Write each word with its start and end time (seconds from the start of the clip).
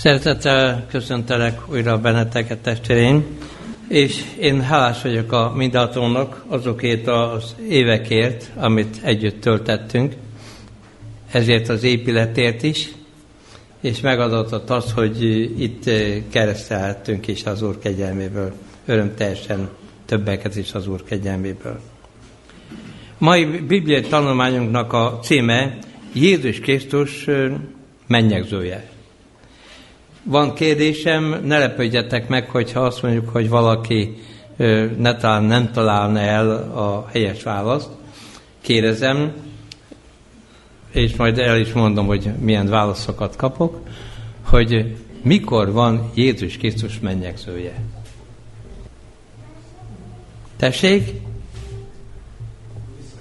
Szeretettel 0.00 0.86
köszöntelek 0.90 1.70
újra 1.70 1.98
benneteket, 1.98 2.58
testvéreim, 2.58 3.24
és 3.88 4.24
én 4.38 4.62
hálás 4.62 5.02
vagyok 5.02 5.32
a 5.32 5.52
mindatónak 5.56 6.44
azokért 6.48 7.06
az 7.06 7.56
évekért, 7.68 8.50
amit 8.56 8.96
együtt 9.02 9.40
töltettünk, 9.40 10.14
ezért 11.30 11.68
az 11.68 11.82
épületért 11.82 12.62
is, 12.62 12.88
és 13.80 14.00
megadatott 14.00 14.70
az, 14.70 14.92
hogy 14.92 15.22
itt 15.62 15.90
keresztelhettünk 16.30 17.26
is 17.26 17.44
az 17.44 17.62
Úr 17.62 17.78
kegyelméből, 17.78 18.52
örömteljesen 18.86 19.68
többeket 20.06 20.56
is 20.56 20.72
az 20.72 20.86
Úr 20.86 21.04
kegyelméből. 21.04 21.80
Mai 23.18 23.44
bibliai 23.44 24.02
tanulmányunknak 24.02 24.92
a 24.92 25.18
címe 25.22 25.78
Jézus 26.12 26.60
Krisztus 26.60 27.26
mennyegzője. 28.06 28.98
Van 30.22 30.54
kérdésem, 30.54 31.40
ne 31.44 31.58
lepődjetek 31.58 32.28
meg, 32.28 32.50
hogyha 32.50 32.80
azt 32.80 33.02
mondjuk, 33.02 33.28
hogy 33.28 33.48
valaki 33.48 34.16
ne 34.96 35.16
talán 35.16 35.44
nem 35.44 35.72
találna 35.72 36.18
el 36.18 36.50
a 36.74 37.08
helyes 37.12 37.42
választ. 37.42 37.88
Kérdezem, 38.60 39.32
és 40.90 41.16
majd 41.16 41.38
el 41.38 41.58
is 41.58 41.72
mondom, 41.72 42.06
hogy 42.06 42.30
milyen 42.38 42.68
válaszokat 42.68 43.36
kapok, 43.36 43.80
hogy 44.42 44.96
mikor 45.22 45.72
van 45.72 46.10
Jézus 46.14 46.56
Krisztus 46.56 46.98
mennyegzője. 46.98 47.74
Tessék? 50.56 51.12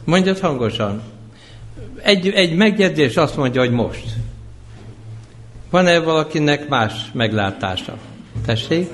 Mondjad 0.03 0.39
hangosan. 0.39 1.01
Egy, 2.01 2.29
egy 2.29 2.55
megjegyzés 2.55 3.17
azt 3.17 3.37
mondja, 3.37 3.61
hogy 3.61 3.71
most. 3.71 4.18
Van-e 5.69 5.99
valakinek 5.99 6.67
más 6.67 6.93
meglátása? 7.13 7.97
Tessék? 8.45 8.89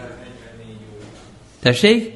Tessék? 1.61 2.13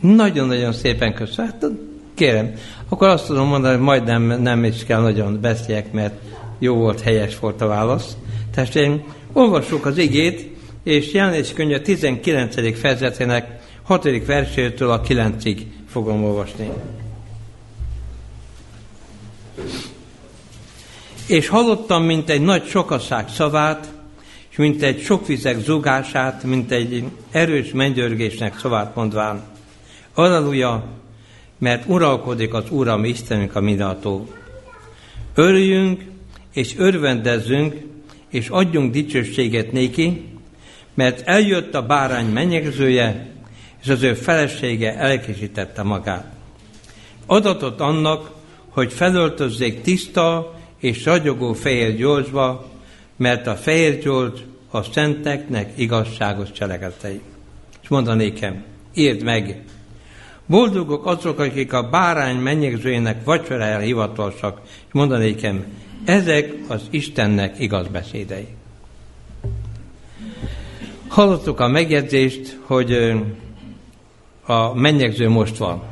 Nagyon-nagyon 0.00 0.72
szépen 0.72 1.14
köszönöm. 1.14 1.78
Kérem, 2.14 2.54
akkor 2.88 3.08
azt 3.08 3.26
tudom 3.26 3.48
mondani, 3.48 3.74
hogy 3.74 3.84
majdnem 3.84 4.22
nem 4.22 4.64
is 4.64 4.84
kell 4.84 5.00
nagyon 5.00 5.40
beszéljek, 5.40 5.92
mert 5.92 6.14
jó 6.58 6.74
volt, 6.74 7.00
helyes 7.00 7.38
volt 7.38 7.60
a 7.60 7.66
válasz. 7.66 8.16
Testvérem, 8.54 9.02
olvassuk 9.32 9.86
az 9.86 9.98
igét, 9.98 10.56
és 10.82 11.12
jelenés 11.12 11.52
könyve 11.52 11.80
19. 11.80 12.78
fejezetének 12.78 13.60
6. 13.82 14.26
versétől 14.26 14.90
a 14.90 15.00
9-ig 15.00 15.58
fogom 15.88 16.24
olvasni. 16.24 16.70
És 21.28 21.48
hallottam, 21.48 22.04
mint 22.04 22.30
egy 22.30 22.40
nagy 22.40 22.66
sokaság 22.66 23.28
szavát, 23.28 23.92
és 24.50 24.56
mint 24.56 24.82
egy 24.82 25.00
sok 25.00 25.26
vizek 25.26 25.58
zugását, 25.58 26.42
mint 26.42 26.70
egy 26.70 27.04
erős 27.30 27.70
mennyörgésnek 27.72 28.58
szavát 28.58 28.94
mondván. 28.94 29.42
Alleluja, 30.14 30.84
mert 31.58 31.88
uralkodik 31.88 32.54
az 32.54 32.64
Uram 32.70 33.04
Istenünk 33.04 33.56
a 33.56 33.60
mindenható. 33.60 34.28
Örüljünk 35.34 36.02
és 36.52 36.74
örvendezzünk, 36.76 37.74
és 38.30 38.48
adjunk 38.48 38.92
dicsőséget 38.92 39.72
néki, 39.72 40.24
mert 40.94 41.20
eljött 41.26 41.74
a 41.74 41.86
bárány 41.86 42.26
mennyegzője, 42.26 43.30
és 43.82 43.88
az 43.88 44.02
ő 44.02 44.14
felesége 44.14 44.96
elkészítette 44.96 45.82
magát. 45.82 46.32
Adatot 47.26 47.80
annak, 47.80 48.30
hogy 48.68 48.92
felöltözzék 48.92 49.80
tiszta 49.80 50.56
és 50.78 51.04
ragyogó 51.04 51.52
fehér 51.52 51.96
gyolcsba, 51.96 52.70
mert 53.16 53.46
a 53.46 53.54
fehér 53.54 53.98
gyolcs 53.98 54.40
a 54.70 54.82
szenteknek 54.82 55.72
igazságos 55.74 56.52
cselekedetei. 56.52 57.20
És 57.82 57.88
mondanékem, 57.88 58.64
írd 58.94 59.22
meg, 59.22 59.62
boldogok 60.46 61.06
azok, 61.06 61.38
akik 61.38 61.72
a 61.72 61.88
bárány 61.88 62.36
mennyegzőjének 62.36 63.24
vacsorájára 63.24 63.82
hivatalosak, 63.82 64.60
és 64.64 64.92
mondanékem, 64.92 65.64
ezek 66.04 66.54
az 66.68 66.82
Istennek 66.90 67.60
igaz 67.60 67.86
beszédei. 67.88 68.46
Hallottuk 71.08 71.60
a 71.60 71.68
megjegyzést, 71.68 72.58
hogy 72.62 72.92
a 74.46 74.74
mennyegző 74.74 75.28
most 75.28 75.56
van. 75.56 75.82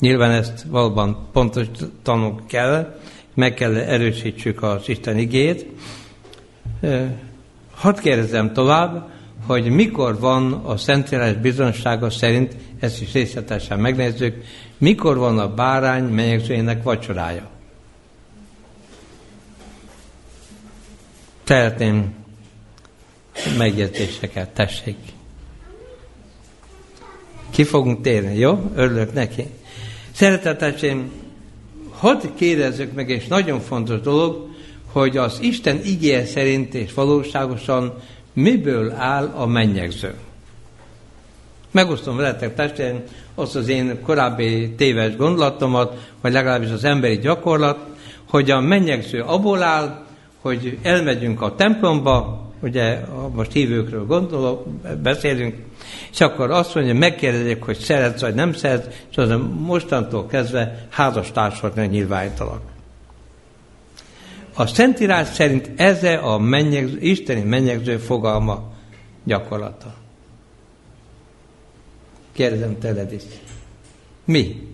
Nyilván 0.00 0.30
ezt 0.30 0.62
valóban 0.62 1.28
pontos 1.32 1.66
tanulni 2.02 2.40
kell, 2.46 2.98
meg 3.38 3.54
kell 3.54 3.76
erősítsük 3.76 4.62
az 4.62 4.88
Isten 4.88 5.18
igét. 5.18 5.66
Hadd 7.74 8.00
kérdezem 8.00 8.52
tovább, 8.52 9.10
hogy 9.46 9.70
mikor 9.70 10.18
van 10.18 10.52
a 10.52 10.76
Szentírás 10.76 11.34
bizonsága 11.34 12.10
szerint, 12.10 12.56
ezt 12.80 13.00
is 13.00 13.12
részletesen 13.12 13.78
megnézzük, 13.78 14.44
mikor 14.78 15.16
van 15.16 15.38
a 15.38 15.54
bárány 15.54 16.04
menyegzőjének 16.04 16.82
vacsorája. 16.82 17.48
Szeretném 21.44 22.14
megjegyzéseket, 23.58 24.48
tessék. 24.48 24.96
Ki 27.50 27.64
fogunk 27.64 28.00
térni, 28.00 28.38
jó? 28.38 28.72
Örülök 28.74 29.12
neki. 29.12 29.46
Szeretetesém, 30.12 31.10
hadd 31.98 32.22
kérdezzük 32.34 32.94
meg, 32.94 33.10
és 33.10 33.26
nagyon 33.26 33.60
fontos 33.60 34.00
dolog, 34.00 34.48
hogy 34.92 35.16
az 35.16 35.38
Isten 35.40 35.80
igéje 35.84 36.24
szerint 36.24 36.74
és 36.74 36.94
valóságosan 36.94 37.94
miből 38.32 38.92
áll 38.92 39.32
a 39.34 39.46
mennyegző. 39.46 40.14
Megosztom 41.70 42.16
veletek 42.16 42.54
testvérem 42.54 43.02
azt 43.34 43.56
az 43.56 43.68
én 43.68 44.02
korábbi 44.02 44.74
téves 44.76 45.16
gondolatomat, 45.16 46.10
vagy 46.20 46.32
legalábbis 46.32 46.70
az 46.70 46.84
emberi 46.84 47.18
gyakorlat, 47.18 47.78
hogy 48.28 48.50
a 48.50 48.60
mennyegző 48.60 49.20
abból 49.20 49.62
áll, 49.62 50.06
hogy 50.40 50.78
elmegyünk 50.82 51.42
a 51.42 51.54
templomba, 51.54 52.47
ugye 52.60 53.00
most 53.32 53.52
hívőkről 53.52 54.06
gondolok, 54.06 54.66
beszélünk, 55.02 55.54
és 56.12 56.20
akkor 56.20 56.50
azt 56.50 56.74
mondja, 56.74 56.94
megkérdezik, 56.94 57.62
hogy 57.62 57.78
szeretsz 57.78 58.20
vagy 58.20 58.34
nem 58.34 58.52
szeretsz, 58.52 58.94
és 59.10 59.16
az 59.16 59.34
mostantól 59.58 60.26
kezdve 60.26 60.86
házastársak 60.90 61.90
nyilvánítalak. 61.90 62.60
A 64.54 64.66
Szentírás 64.66 65.28
szerint 65.28 65.70
ez 65.76 66.02
a 66.04 66.38
mennyegző, 66.38 66.98
isteni 67.00 67.40
mennyegző 67.40 67.96
fogalma 67.96 68.72
gyakorlata. 69.24 69.94
Kérdezem 72.32 72.78
tőled 72.78 73.12
is. 73.12 73.22
Mi? 74.24 74.68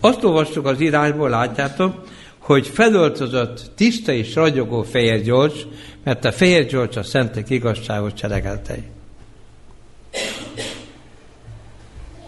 Azt 0.00 0.24
olvastuk 0.24 0.66
az 0.66 0.80
írásból, 0.80 1.28
látjátok, 1.28 2.04
hogy 2.42 2.66
felöltözött 2.66 3.70
tiszta 3.74 4.12
és 4.12 4.34
ragyogó 4.34 4.82
fehér 4.82 5.22
gyors, 5.22 5.66
mert 6.04 6.24
a 6.24 6.32
fehér 6.32 6.66
gyors 6.66 6.96
a 6.96 7.02
szentek 7.02 7.50
igazságos 7.50 8.12
cselekedetei. 8.12 8.82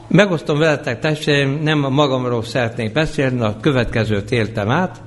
Megosztom 0.09 0.59
veletek, 0.59 1.01
testvéreim, 1.01 1.63
nem 1.63 1.85
a 1.85 1.89
magamról 1.89 2.45
szeretnék 2.45 2.93
beszélni, 2.93 3.41
a 3.41 3.57
következőt 3.61 4.31
éltem 4.31 4.71
át, 4.71 5.03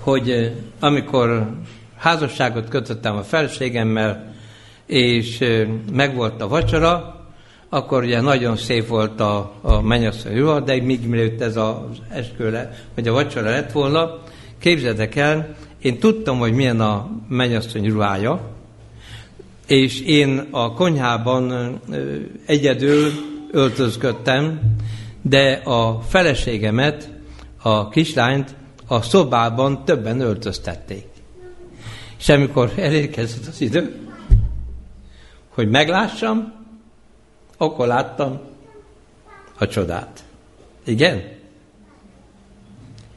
hogy 0.00 0.30
eh, 0.30 0.52
amikor 0.80 1.50
házasságot 1.96 2.68
kötöttem 2.68 3.16
a 3.16 3.22
felségemmel, 3.22 4.34
és 4.86 5.40
eh, 5.40 5.68
megvolt 5.92 6.42
a 6.42 6.48
vacsora, 6.48 7.17
akkor 7.68 8.02
ugye 8.02 8.20
nagyon 8.20 8.56
szép 8.56 8.86
volt 8.86 9.20
a, 9.20 9.52
a 9.60 9.80
mennyasszony 9.80 10.36
ruha, 10.36 10.60
de 10.60 10.82
még 10.82 11.06
mielőtt 11.08 11.40
ez 11.40 11.56
az 11.56 11.98
esküle, 12.08 12.72
vagy 12.94 13.08
a 13.08 13.12
vacsora 13.12 13.50
lett 13.50 13.72
volna, 13.72 14.22
képzeldek 14.58 15.16
el, 15.16 15.54
én 15.82 15.98
tudtam, 15.98 16.38
hogy 16.38 16.52
milyen 16.52 16.80
a 16.80 17.10
mennyasszony 17.28 17.88
ruhája, 17.88 18.40
és 19.66 20.00
én 20.00 20.46
a 20.50 20.72
konyhában 20.72 21.78
egyedül 22.46 23.10
öltözködtem, 23.50 24.60
de 25.22 25.52
a 25.52 26.00
feleségemet, 26.00 27.10
a 27.62 27.88
kislányt 27.88 28.54
a 28.86 29.02
szobában 29.02 29.84
többen 29.84 30.20
öltöztették. 30.20 31.04
És 32.18 32.28
amikor 32.28 32.72
elérkezett 32.76 33.46
az 33.46 33.60
idő, 33.60 33.96
hogy 35.48 35.68
meglássam, 35.68 36.57
akkor 37.58 37.86
láttam 37.86 38.40
a 39.58 39.66
csodát. 39.66 40.24
Igen? 40.84 41.22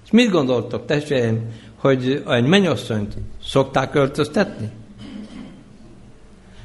És 0.06 0.12
mit 0.12 0.30
gondoltok, 0.30 0.86
testvéreim, 0.86 1.52
hogy 1.76 2.24
egy 2.28 2.46
mennyasszonyt 2.46 3.14
szokták 3.44 3.96
öltöztetni? 3.96 4.70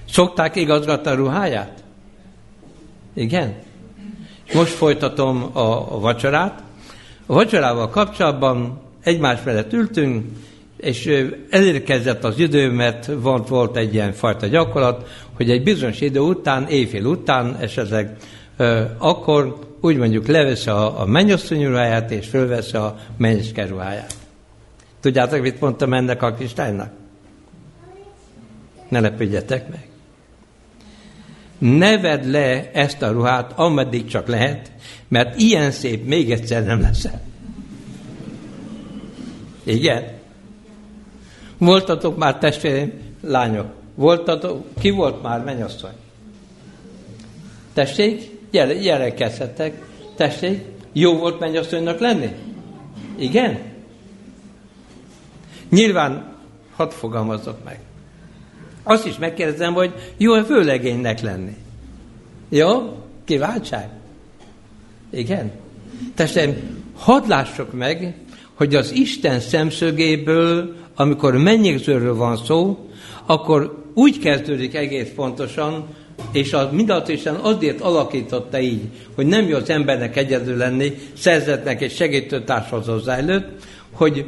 Szokták 0.08 0.56
igazgatni 0.56 1.10
a 1.10 1.14
ruháját? 1.14 1.84
Igen? 3.14 3.54
Most 4.54 4.72
folytatom 4.72 5.50
a, 5.52 5.98
vacsorát. 6.00 6.62
A 7.26 7.32
vacsorával 7.32 7.90
kapcsolatban 7.90 8.80
egymás 9.02 9.42
mellett 9.44 9.72
ültünk, 9.72 10.24
és 10.76 11.26
elérkezett 11.50 12.24
az 12.24 12.38
idő, 12.38 12.70
mert 12.70 13.10
volt, 13.20 13.48
volt 13.48 13.76
egy 13.76 13.94
ilyen 13.94 14.12
fajta 14.12 14.46
gyakorlat, 14.46 15.08
hogy 15.32 15.50
egy 15.50 15.62
bizonyos 15.62 16.00
idő 16.00 16.20
után, 16.20 16.66
éjfél 16.68 17.04
után 17.04 17.56
esetleg, 17.60 18.16
akkor 18.98 19.58
úgy 19.80 19.96
mondjuk 19.96 20.26
levesz 20.26 20.66
a, 20.66 21.00
a 21.00 21.04
mennyasszony 21.04 21.66
ruháját, 21.66 22.10
és 22.10 22.26
fölvesz 22.26 22.72
a 22.72 22.98
mennyecske 23.16 23.66
ruháját. 23.66 24.14
Tudjátok, 25.00 25.40
mit 25.40 25.60
mondtam 25.60 25.92
ennek 25.92 26.22
a 26.22 26.34
kislánynak? 26.34 26.90
Ne 28.88 29.00
lepődjetek 29.00 29.68
meg. 29.68 29.88
Neved 31.58 32.30
le 32.30 32.70
ezt 32.72 33.02
a 33.02 33.10
ruhát, 33.10 33.52
ameddig 33.54 34.06
csak 34.06 34.26
lehet, 34.26 34.70
mert 35.08 35.40
ilyen 35.40 35.70
szép 35.70 36.06
még 36.06 36.30
egyszer 36.30 36.64
nem 36.64 36.80
leszel. 36.80 37.22
Igen? 39.64 40.15
Voltatok 41.58 42.16
már 42.16 42.38
testvérem, 42.38 42.92
lányok? 43.20 43.66
Voltatok, 43.94 44.64
ki 44.80 44.90
volt 44.90 45.22
már 45.22 45.44
mennyasszony? 45.44 45.94
Tessék, 47.72 48.30
gyere, 48.50 48.74
gyere 48.74 49.14
kezdhetek. 49.14 49.82
Tessék, 50.16 50.64
jó 50.92 51.18
volt 51.18 51.40
mennyasszonynak 51.40 51.98
lenni? 51.98 52.30
Igen? 53.16 53.58
Nyilván, 55.70 56.34
hadd 56.76 56.90
fogalmazzak 56.90 57.64
meg. 57.64 57.80
Azt 58.82 59.06
is 59.06 59.18
megkérdezem, 59.18 59.74
hogy 59.74 59.94
jó-e 60.16 60.44
főlegénynek 60.44 61.20
lenni? 61.20 61.56
Jó? 62.48 62.96
Kiváltság? 63.24 63.88
Igen? 65.10 65.50
Testem, 66.14 66.56
hadd 66.96 67.28
lássuk 67.28 67.72
meg, 67.72 68.14
hogy 68.56 68.74
az 68.74 68.92
Isten 68.92 69.40
szemszögéből, 69.40 70.74
amikor 70.94 71.36
mennyegzőről 71.36 72.14
van 72.14 72.36
szó, 72.36 72.88
akkor 73.26 73.84
úgy 73.94 74.18
kezdődik 74.18 74.74
egész 74.74 75.08
pontosan, 75.14 75.86
és 76.32 76.52
az 76.52 76.66
mindaz 76.72 77.08
Isten 77.08 77.34
azért 77.34 77.80
alakította 77.80 78.60
így, 78.60 78.82
hogy 79.14 79.26
nem 79.26 79.48
jó 79.48 79.56
az 79.56 79.70
embernek 79.70 80.16
egyedül 80.16 80.56
lenni, 80.56 80.92
szerzetnek 81.16 81.80
és 81.80 81.94
segítőtárshoz 81.94 82.86
hozzájlőtt, 82.86 83.48
hogy 83.92 84.24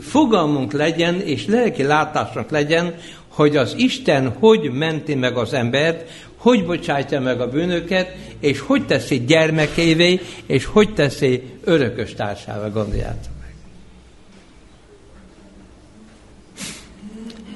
fogalmunk 0.00 0.72
legyen, 0.72 1.20
és 1.20 1.46
lelki 1.46 1.82
látásnak 1.82 2.50
legyen, 2.50 2.94
hogy 3.28 3.56
az 3.56 3.74
Isten 3.76 4.28
hogy 4.38 4.70
menti 4.72 5.14
meg 5.14 5.36
az 5.36 5.52
embert, 5.52 6.10
hogy 6.36 6.64
bocsátja 6.64 7.20
meg 7.20 7.40
a 7.40 7.48
bűnöket, 7.48 8.16
és 8.40 8.60
hogy 8.60 8.86
teszi 8.86 9.24
gyermekévé, 9.24 10.20
és 10.46 10.64
hogy 10.64 10.94
teszi 10.94 11.42
örökös 11.64 12.14
társává, 12.14 12.68
gondoljátok 12.68 13.39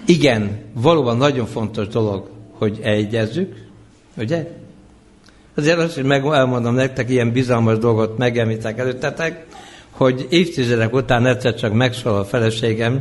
Igen, 0.06 0.58
valóban 0.72 1.16
nagyon 1.16 1.46
fontos 1.46 1.88
dolog, 1.88 2.28
hogy 2.52 2.78
egyezzük, 2.82 3.54
ugye? 4.16 4.50
Azért 5.56 5.78
azt 5.78 5.96
is 5.96 6.02
meg 6.02 6.24
elmondom 6.24 6.74
nektek, 6.74 7.10
ilyen 7.10 7.32
bizalmas 7.32 7.78
dolgot 7.78 8.18
megemlítek 8.18 8.78
előttetek, 8.78 9.46
hogy 9.90 10.26
évtizedek 10.30 10.94
után 10.94 11.26
egyszer 11.26 11.54
csak 11.54 11.72
megszól 11.72 12.16
a 12.16 12.24
feleségem, 12.24 13.00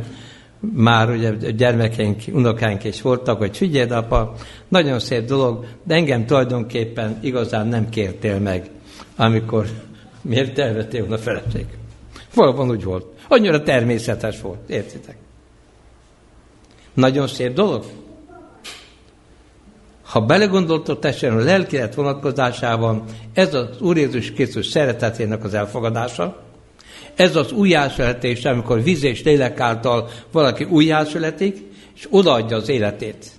már 0.72 1.10
ugye 1.10 1.50
gyermekeink, 1.50 2.22
unokánk 2.32 2.84
is 2.84 3.02
voltak, 3.02 3.38
hogy 3.38 3.56
figyeld 3.56 3.90
apa, 3.90 4.34
nagyon 4.68 4.98
szép 4.98 5.24
dolog, 5.24 5.66
de 5.82 5.94
engem 5.94 6.26
tulajdonképpen 6.26 7.18
igazán 7.20 7.66
nem 7.66 7.88
kértél 7.88 8.38
meg, 8.38 8.70
amikor 9.16 9.66
miért 10.22 10.58
elvettél 10.58 11.00
volna 11.00 11.18
feleség. 11.18 11.66
Valóban 12.34 12.70
úgy 12.70 12.84
volt. 12.84 13.06
Annyira 13.28 13.62
természetes 13.62 14.40
volt, 14.40 14.68
értitek? 14.68 15.16
Nagyon 16.94 17.26
szép 17.26 17.52
dolog. 17.52 17.84
Ha 20.04 20.20
belegondoltok 20.20 20.98
teljesen 20.98 21.32
a 21.32 21.42
lelkilet 21.42 21.94
vonatkozásában, 21.94 23.04
ez 23.32 23.54
az 23.54 23.80
Úr 23.80 23.96
Jézus 23.96 24.32
Krisztus 24.32 24.66
szeretetének 24.66 25.44
az 25.44 25.54
elfogadása, 25.54 26.42
ez 27.14 27.36
az 27.36 27.52
újjászületés, 27.52 28.44
amikor 28.44 28.82
víz 28.82 29.04
és 29.04 29.22
lélek 29.22 29.60
által 29.60 30.08
valaki 30.32 30.64
újjászületik, 30.64 31.56
és 31.94 32.06
odaadja 32.10 32.56
az 32.56 32.68
életét. 32.68 33.30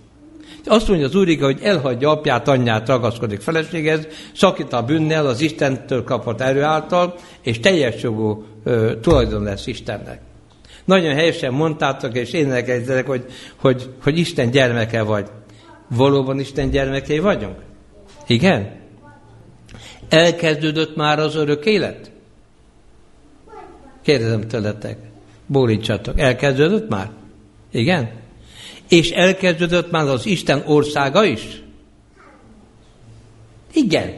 Azt 0.65 0.87
mondja 0.87 1.07
az 1.07 1.15
Úr, 1.15 1.37
hogy 1.39 1.59
elhagyja 1.61 2.09
apját, 2.09 2.47
anyját, 2.47 2.87
ragaszkodik 2.87 3.41
feleséghez, 3.41 4.07
szakít 4.35 4.73
a 4.73 4.83
bűnnel 4.83 5.27
az 5.27 5.41
Istentől 5.41 6.03
kapott 6.03 6.41
erő 6.41 6.61
által, 6.61 7.15
és 7.41 7.59
teljes 7.59 8.01
jogú 8.01 8.43
ö, 8.63 8.99
tulajdon 9.01 9.43
lesz 9.43 9.67
Istennek. 9.67 10.24
Nagyon 10.85 11.13
helyesen 11.13 11.53
mondtátok, 11.53 12.15
és 12.15 12.31
én 12.31 12.51
elkezdek, 12.51 13.05
hogy, 13.05 13.25
hogy, 13.55 13.89
hogy 14.03 14.17
Isten 14.17 14.51
gyermeke 14.51 15.01
vagy. 15.01 15.29
Valóban 15.89 16.39
Isten 16.39 16.69
gyermekei 16.69 17.19
vagyunk? 17.19 17.57
Igen? 18.27 18.71
Elkezdődött 20.09 20.95
már 20.95 21.19
az 21.19 21.35
örök 21.35 21.65
élet? 21.65 22.11
Kérdezem 24.03 24.47
tőletek. 24.47 24.97
Bólítsatok. 25.45 26.19
Elkezdődött 26.19 26.89
már? 26.89 27.09
Igen? 27.71 28.11
És 28.89 29.11
elkezdődött 29.11 29.91
már 29.91 30.07
az 30.07 30.25
Isten 30.25 30.63
országa 30.65 31.23
is? 31.23 31.61
Igen. 33.73 34.13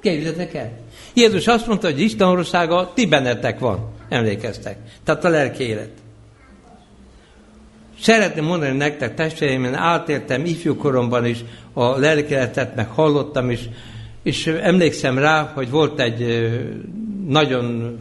Képzeljétek 0.00 0.54
el. 0.54 0.78
Jézus 1.14 1.46
azt 1.46 1.66
mondta, 1.66 1.86
hogy 1.86 2.00
Isten 2.00 2.28
országa 2.28 2.92
ti 2.94 3.06
bennetek 3.06 3.58
van. 3.58 3.92
Emlékeztek. 4.08 4.76
Tehát 5.04 5.24
a 5.24 5.28
lelki 5.28 5.62
élet. 5.62 5.99
Szeretném 8.00 8.44
mondani 8.44 8.76
nektek, 8.76 9.14
testvéreim, 9.14 9.64
én 9.64 9.74
átéltem 9.74 10.44
ifjúkoromban 10.44 11.26
is 11.26 11.38
a 11.72 11.98
lelkéletet, 11.98 12.74
meg 12.74 12.88
hallottam 12.88 13.50
is, 13.50 13.60
és 14.22 14.46
emlékszem 14.46 15.18
rá, 15.18 15.52
hogy 15.54 15.70
volt 15.70 16.00
egy 16.00 16.50
nagyon 17.26 17.96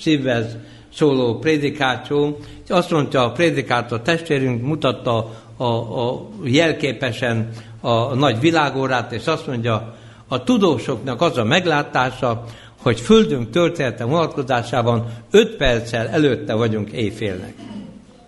szívvel 0.00 0.46
szóló 0.94 1.38
prédikáció, 1.38 2.38
és 2.64 2.70
azt 2.70 2.90
mondta 2.90 3.24
a 3.24 3.32
prédikátor 3.32 4.00
testvérünk, 4.00 4.62
mutatta 4.62 5.30
a, 5.56 5.64
a 5.64 6.28
jelképesen 6.44 7.48
a 7.80 8.14
nagy 8.14 8.40
világórát, 8.40 9.12
és 9.12 9.26
azt 9.26 9.46
mondja, 9.46 9.94
a 10.28 10.44
tudósoknak 10.44 11.20
az 11.20 11.38
a 11.38 11.44
meglátása, 11.44 12.44
hogy 12.82 13.00
Földünk 13.00 13.50
története 13.50 14.04
vonatkozásában 14.04 15.06
5 15.30 15.56
perccel 15.56 16.08
előtte 16.08 16.54
vagyunk 16.54 16.90
éjfélnek. 16.90 17.54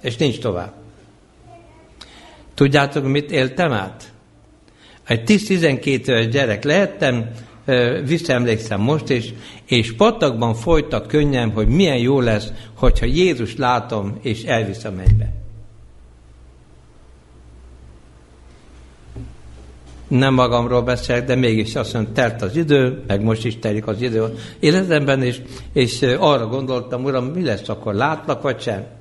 És 0.01 0.17
nincs 0.17 0.39
tovább. 0.39 0.80
Tudjátok, 2.61 3.07
mit 3.07 3.31
éltem 3.31 3.73
át? 3.73 4.13
Egy 5.07 5.23
10-12 5.27 6.07
éves 6.07 6.29
gyerek 6.29 6.65
lehettem, 6.65 7.31
visszaemlékszem 8.05 8.81
most 8.81 9.09
is, 9.09 9.35
és 9.67 9.95
patakban 9.95 10.55
folytak 10.55 11.07
könnyem, 11.07 11.51
hogy 11.51 11.69
milyen 11.69 11.97
jó 11.97 12.21
lesz, 12.21 12.53
hogyha 12.75 13.07
Jézus 13.07 13.57
látom, 13.57 14.19
és 14.23 14.43
elvisz 14.43 14.85
a. 14.85 14.93
Nem 20.09 20.35
magamról 20.35 20.83
beszélek, 20.83 21.25
de 21.25 21.35
mégis 21.35 21.75
azt 21.75 21.93
mondom, 21.93 22.13
telt 22.13 22.43
az 22.43 22.57
idő, 22.57 23.03
meg 23.07 23.23
most 23.23 23.45
is 23.45 23.59
telik 23.59 23.87
az 23.87 24.01
idő 24.03 24.35
életemben, 24.59 25.23
és, 25.23 25.41
és 25.73 26.03
arra 26.03 26.47
gondoltam, 26.47 27.05
uram, 27.05 27.25
mi 27.25 27.45
lesz 27.45 27.69
akkor, 27.69 27.95
látlak 27.95 28.43
vagy 28.43 28.61
sem? 28.61 28.99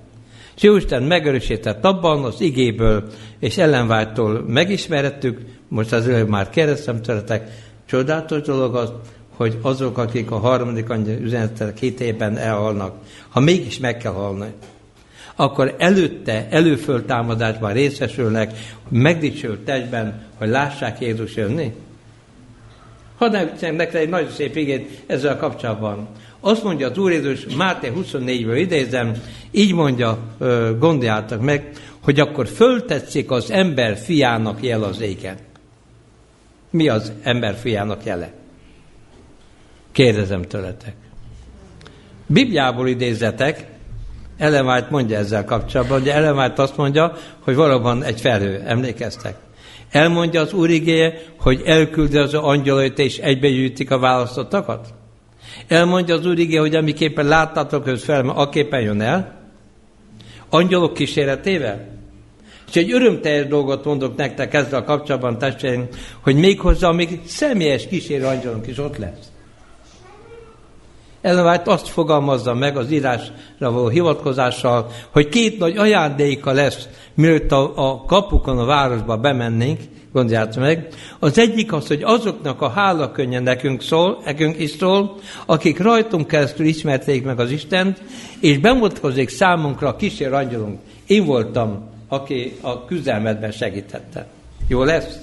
És 0.59 0.65
Jóisten 0.65 1.03
megerősített 1.03 1.85
abban 1.85 2.23
az 2.23 2.41
igéből 2.41 3.03
és 3.39 3.57
ellenváltól 3.57 4.43
megismerettük, 4.47 5.39
most 5.67 5.91
az 5.91 6.07
előbb 6.07 6.29
már 6.29 6.49
kérdeztem 6.49 7.01
tőletek, 7.01 7.51
Csodálatos 7.85 8.41
dolog 8.41 8.75
az, 8.75 8.91
hogy 9.35 9.57
azok, 9.61 9.97
akik 9.97 10.31
a 10.31 10.37
harmadik 10.37 10.89
angyal 10.89 11.17
üzenetek 11.17 11.77
hitében 11.77 12.37
elhalnak, 12.37 12.95
ha 13.29 13.39
mégis 13.39 13.79
meg 13.79 13.97
kell 13.97 14.11
halni, 14.11 14.47
akkor 15.35 15.75
előtte, 15.77 16.47
előföltámadásban 16.49 17.73
részesülnek, 17.73 18.57
megdicsült 18.89 19.69
egyben, 19.69 20.23
hogy 20.37 20.49
lássák 20.49 20.99
Jézus 20.99 21.35
jönni. 21.35 21.73
Hadd 23.17 23.35
említsem 23.35 23.75
nektek 23.75 24.01
egy 24.01 24.09
nagyon 24.09 24.29
szép 24.29 24.55
igét 24.55 25.03
ezzel 25.07 25.37
kapcsolatban. 25.37 26.07
Azt 26.39 26.63
mondja 26.63 26.89
az 26.89 26.97
Úr 26.97 27.11
Jézus, 27.11 27.55
Máté 27.55 27.91
24-ből 27.95 28.57
idézem, 28.57 29.13
így 29.51 29.73
mondja, 29.73 30.19
gondoljátok 30.79 31.41
meg, 31.41 31.71
hogy 32.03 32.19
akkor 32.19 32.47
föltetszik 32.47 33.31
az 33.31 33.51
ember 33.51 33.97
fiának 33.97 34.63
jel 34.63 34.83
az 34.83 35.01
égen. 35.01 35.37
Mi 36.69 36.89
az 36.89 37.11
ember 37.23 37.55
fiának 37.55 38.03
jele? 38.03 38.31
Kérdezem 39.91 40.41
tőletek. 40.41 40.95
Bibliából 42.27 42.87
idézetek, 42.87 43.67
Elemájt 44.37 44.89
mondja 44.89 45.17
ezzel 45.17 45.45
kapcsolatban, 45.45 46.01
ugye 46.01 46.13
Elemájt 46.13 46.59
azt 46.59 46.77
mondja, 46.77 47.13
hogy 47.39 47.55
valóban 47.55 48.03
egy 48.03 48.21
felhő, 48.21 48.63
emlékeztek? 48.65 49.35
Elmondja 49.91 50.41
az 50.41 50.53
Úr 50.53 50.69
igéje, 50.69 51.21
hogy 51.39 51.61
elküldi 51.65 52.17
az 52.17 52.33
angyalait 52.33 52.99
és 52.99 53.17
egybegyűjtik 53.17 53.91
a 53.91 53.99
választottakat? 53.99 54.93
Elmondja 55.69 56.15
az 56.15 56.25
Úr 56.25 56.39
igéje, 56.39 56.59
hogy 56.59 56.75
amiképpen 56.75 57.25
láttatok, 57.25 57.83
hogy 57.83 57.99
fel, 57.99 58.29
aképpen 58.29 58.81
jön 58.81 59.01
el? 59.01 59.37
Angyalok 60.49 60.93
kíséretével? 60.93 61.87
És 62.69 62.75
egy 62.75 62.91
örömteljes 62.91 63.47
dolgot 63.47 63.85
mondok 63.85 64.15
nektek 64.15 64.53
ezzel 64.53 64.79
a 64.79 64.83
kapcsolatban, 64.83 65.37
testvéreim, 65.37 65.87
hogy 66.23 66.35
méghozzá 66.35 66.91
még 66.91 67.19
személyes 67.25 67.87
kísérő 67.87 68.25
angyalunk 68.25 68.67
is 68.67 68.77
ott 68.77 68.97
lesz. 68.97 69.31
Ellenvált 71.21 71.67
azt 71.67 71.87
fogalmazza 71.87 72.53
meg 72.53 72.77
az 72.77 72.91
írásra 72.91 73.71
való 73.71 73.87
hivatkozással, 73.87 74.91
hogy 75.09 75.29
két 75.29 75.59
nagy 75.59 75.77
ajándéka 75.77 76.51
lesz, 76.51 76.87
mielőtt 77.13 77.51
a, 77.51 77.71
a 77.75 78.03
kapukon 78.05 78.59
a 78.59 78.65
városba 78.65 79.17
bemennénk, 79.17 79.79
gondoljátok 80.11 80.61
meg. 80.61 80.87
Az 81.19 81.37
egyik 81.37 81.73
az, 81.73 81.87
hogy 81.87 82.01
azoknak 82.03 82.61
a 82.61 82.69
hálakönnye 82.69 83.39
nekünk 83.39 83.81
szól, 83.81 84.21
nekünk 84.25 84.59
is 84.59 84.69
szól, 84.69 85.15
akik 85.45 85.79
rajtunk 85.79 86.27
keresztül 86.27 86.65
ismerték 86.65 87.23
meg 87.23 87.39
az 87.39 87.51
Istent, 87.51 88.01
és 88.39 88.57
bemutatkozik 88.57 89.29
számunkra 89.29 89.87
a 89.87 89.95
kísér 89.95 90.33
angyalunk. 90.33 90.79
Én 91.07 91.25
voltam, 91.25 91.89
aki 92.07 92.57
a 92.61 92.85
küzdelmedben 92.85 93.51
segítette. 93.51 94.27
Jó 94.67 94.83
lesz? 94.83 95.17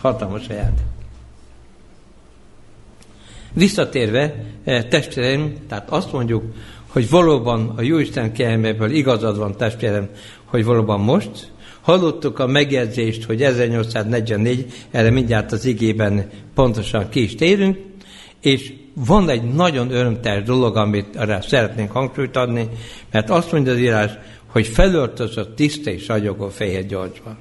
Hatalmas 0.00 0.48
ajándék. 0.48 0.84
Visszatérve, 3.52 4.34
eh, 4.64 4.82
testvérem, 4.82 5.54
tehát 5.68 5.90
azt 5.90 6.12
mondjuk, 6.12 6.42
hogy 6.88 7.10
valóban 7.10 7.72
a 7.76 7.82
Jóisten 7.82 8.32
kiemelből 8.32 8.90
igazad 8.90 9.38
van, 9.38 9.56
testvérem, 9.56 10.08
hogy 10.44 10.64
valóban 10.64 11.00
most, 11.00 11.50
Hallottuk 11.82 12.38
a 12.38 12.46
megjegyzést, 12.46 13.24
hogy 13.24 13.42
1844, 13.42 14.72
erre 14.90 15.10
mindjárt 15.10 15.52
az 15.52 15.64
igében 15.64 16.30
pontosan 16.54 17.08
ki 17.08 17.22
is 17.22 17.34
térünk, 17.34 17.78
és 18.40 18.72
van 18.94 19.28
egy 19.28 19.42
nagyon 19.42 19.90
örömteljes 19.90 20.42
dolog, 20.42 20.76
amit 20.76 21.16
arra 21.16 21.40
szeretnénk 21.40 21.90
hangsúlyt 21.90 22.36
adni, 22.36 22.68
mert 23.10 23.30
azt 23.30 23.52
mondja 23.52 23.72
az 23.72 23.78
írás, 23.78 24.10
hogy 24.46 24.66
felöltözött 24.66 25.56
tiszta 25.56 25.90
és 25.90 26.06
ragyogó 26.06 26.48
fehér 26.48 26.86
gyolcsban. 26.86 27.38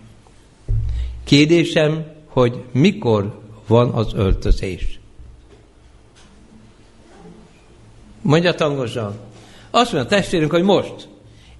Kérdésem, 1.24 2.06
hogy 2.28 2.64
mikor 2.72 3.40
van 3.68 3.90
az 3.90 4.14
öltözés? 4.14 5.00
Mondja 8.22 8.54
tangosan. 8.54 9.16
Azt 9.72 9.94
mondja 9.94 10.18
a 10.18 10.20
testvérünk, 10.20 10.52
hogy 10.52 10.64
most. 10.64 11.08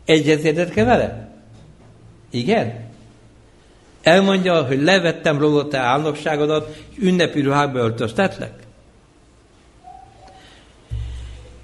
Egyetértetke 0.06 0.84
vele? 0.84 1.31
Igen? 2.32 2.90
Elmondja, 4.02 4.64
hogy 4.64 4.82
levettem 4.82 5.40
rólad 5.40 5.68
te 5.68 5.78
álnokságodat, 5.78 6.76
és 6.90 6.98
ünnepi 7.00 7.42
ruhába 7.42 7.80
öltöztetlek? 7.80 8.54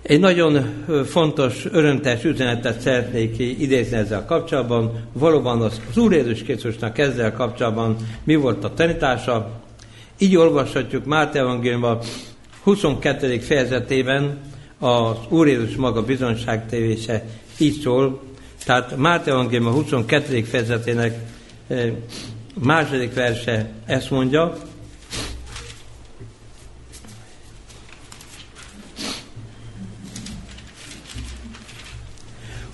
Egy 0.01 0.19
nagyon 0.19 0.83
fontos, 1.05 1.65
örömtes 1.71 2.24
üzenetet 2.24 2.79
szeretnék 2.79 3.39
idézni 3.39 3.97
ezzel 3.97 4.25
kapcsolatban. 4.25 5.07
Valóban 5.13 5.62
az, 5.62 5.81
az 5.89 5.97
Úr 5.97 6.13
Jézus 6.13 6.43
Krisztusnak 6.43 6.97
ezzel 6.97 7.33
kapcsolatban 7.33 7.95
mi 8.24 8.36
volt 8.36 8.63
a 8.63 8.74
tanítása. 8.74 9.51
Így 10.17 10.36
olvashatjuk 10.36 11.05
Máté 11.05 11.39
Evangéliumban 11.39 12.00
22. 12.63 13.39
fejezetében 13.39 14.39
az 14.79 15.15
Úr 15.29 15.47
Jézus 15.47 15.75
maga 15.75 16.03
bizonságtévése 16.03 17.24
így 17.57 17.79
szól, 17.81 18.21
tehát 18.67 18.95
Máté 18.95 19.31
Evangélium 19.31 19.67
a 19.67 19.71
22. 19.71 20.43
fejezetének 20.43 21.17
eh, 21.67 21.91
második 22.53 23.13
verse 23.13 23.69
ezt 23.86 24.09
mondja, 24.09 24.57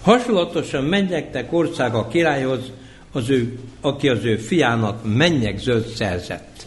Hasonlatosan 0.01 0.83
mennyeknek 0.83 1.53
országa 1.53 2.07
királyhoz, 2.07 2.71
az 3.11 3.29
ő, 3.29 3.59
aki 3.81 4.09
az 4.09 4.23
ő 4.23 4.37
fiának 4.37 4.99
mennyek 5.03 5.57
zöld 5.57 5.85
szerzett. 5.85 6.63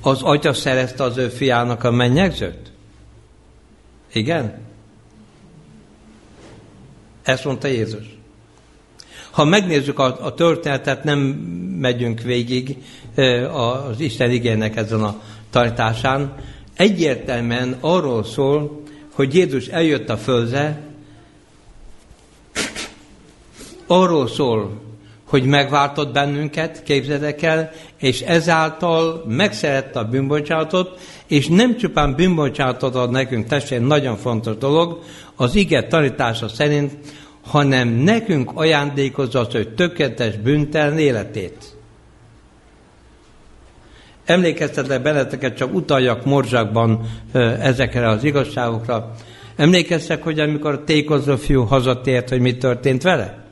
Az 0.00 0.22
atya 0.22 0.52
szerezte 0.52 1.02
az 1.02 1.16
ő 1.16 1.28
fiának 1.28 1.84
a 1.84 1.90
mennyek 1.90 2.34
zöld? 2.34 2.72
Igen? 4.12 4.68
Ezt 7.22 7.44
mondta 7.44 7.68
Jézus. 7.68 8.18
Ha 9.30 9.44
megnézzük 9.44 9.98
a, 9.98 10.24
a 10.24 10.34
történetet, 10.34 11.04
nem 11.04 11.18
megyünk 11.80 12.20
végig 12.20 12.76
az 13.52 14.00
Isten 14.00 14.30
igének 14.30 14.76
ezen 14.76 15.02
a 15.02 15.20
tartásán, 15.50 16.34
egyértelműen 16.76 17.76
arról 17.80 18.24
szól, 18.24 18.82
hogy 19.14 19.34
Jézus 19.34 19.66
eljött 19.66 20.08
a 20.08 20.16
földre, 20.16 20.80
arról 23.86 24.28
szól, 24.28 24.80
hogy 25.30 25.44
megváltott 25.44 26.12
bennünket, 26.12 26.82
képzeldek 26.82 27.42
el, 27.42 27.70
és 27.98 28.20
ezáltal 28.20 29.24
megszerette 29.28 29.98
a 29.98 30.04
bűnbocsátot, 30.04 31.00
és 31.26 31.48
nem 31.48 31.76
csupán 31.76 32.14
bűnbocsátot 32.14 32.94
ad 32.94 33.10
nekünk, 33.10 33.46
testvérem, 33.46 33.86
nagyon 33.86 34.16
fontos 34.16 34.56
dolog, 34.56 35.02
az 35.40 35.54
ige 35.54 35.86
tanítása 35.86 36.48
szerint, 36.48 36.92
hanem 37.46 37.88
nekünk 37.88 38.50
ajándékozza 38.54 39.40
az, 39.40 39.52
hogy 39.52 39.74
tökéletes 39.74 40.36
büntelen 40.36 40.98
életét. 40.98 41.76
Emlékeztetek 44.24 45.02
benneteket, 45.02 45.56
csak 45.56 45.74
utaljak 45.74 46.24
morzsakban 46.24 47.00
ezekre 47.60 48.08
az 48.08 48.24
igazságokra. 48.24 49.14
Emlékeztek, 49.56 50.22
hogy 50.22 50.40
amikor 50.40 50.72
a 50.72 50.84
tékozó 50.84 51.36
fiú 51.36 51.62
hazatért, 51.62 52.28
hogy 52.28 52.40
mi 52.40 52.56
történt 52.56 53.02
vele? 53.02 53.44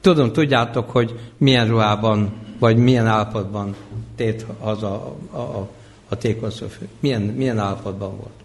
Tudom, 0.00 0.32
tudjátok, 0.32 0.90
hogy 0.90 1.20
milyen 1.36 1.68
ruhában, 1.68 2.32
vagy 2.58 2.76
milyen 2.76 3.06
állapotban 3.06 3.74
tért 4.16 4.46
haza 4.60 4.92
a, 4.92 5.36
a, 5.36 5.40
a, 5.40 5.68
a 6.08 6.16
tékozó 6.16 6.66
fiú. 6.66 6.88
Milyen, 7.00 7.22
milyen 7.22 7.58
állapotban 7.58 8.16
volt? 8.16 8.40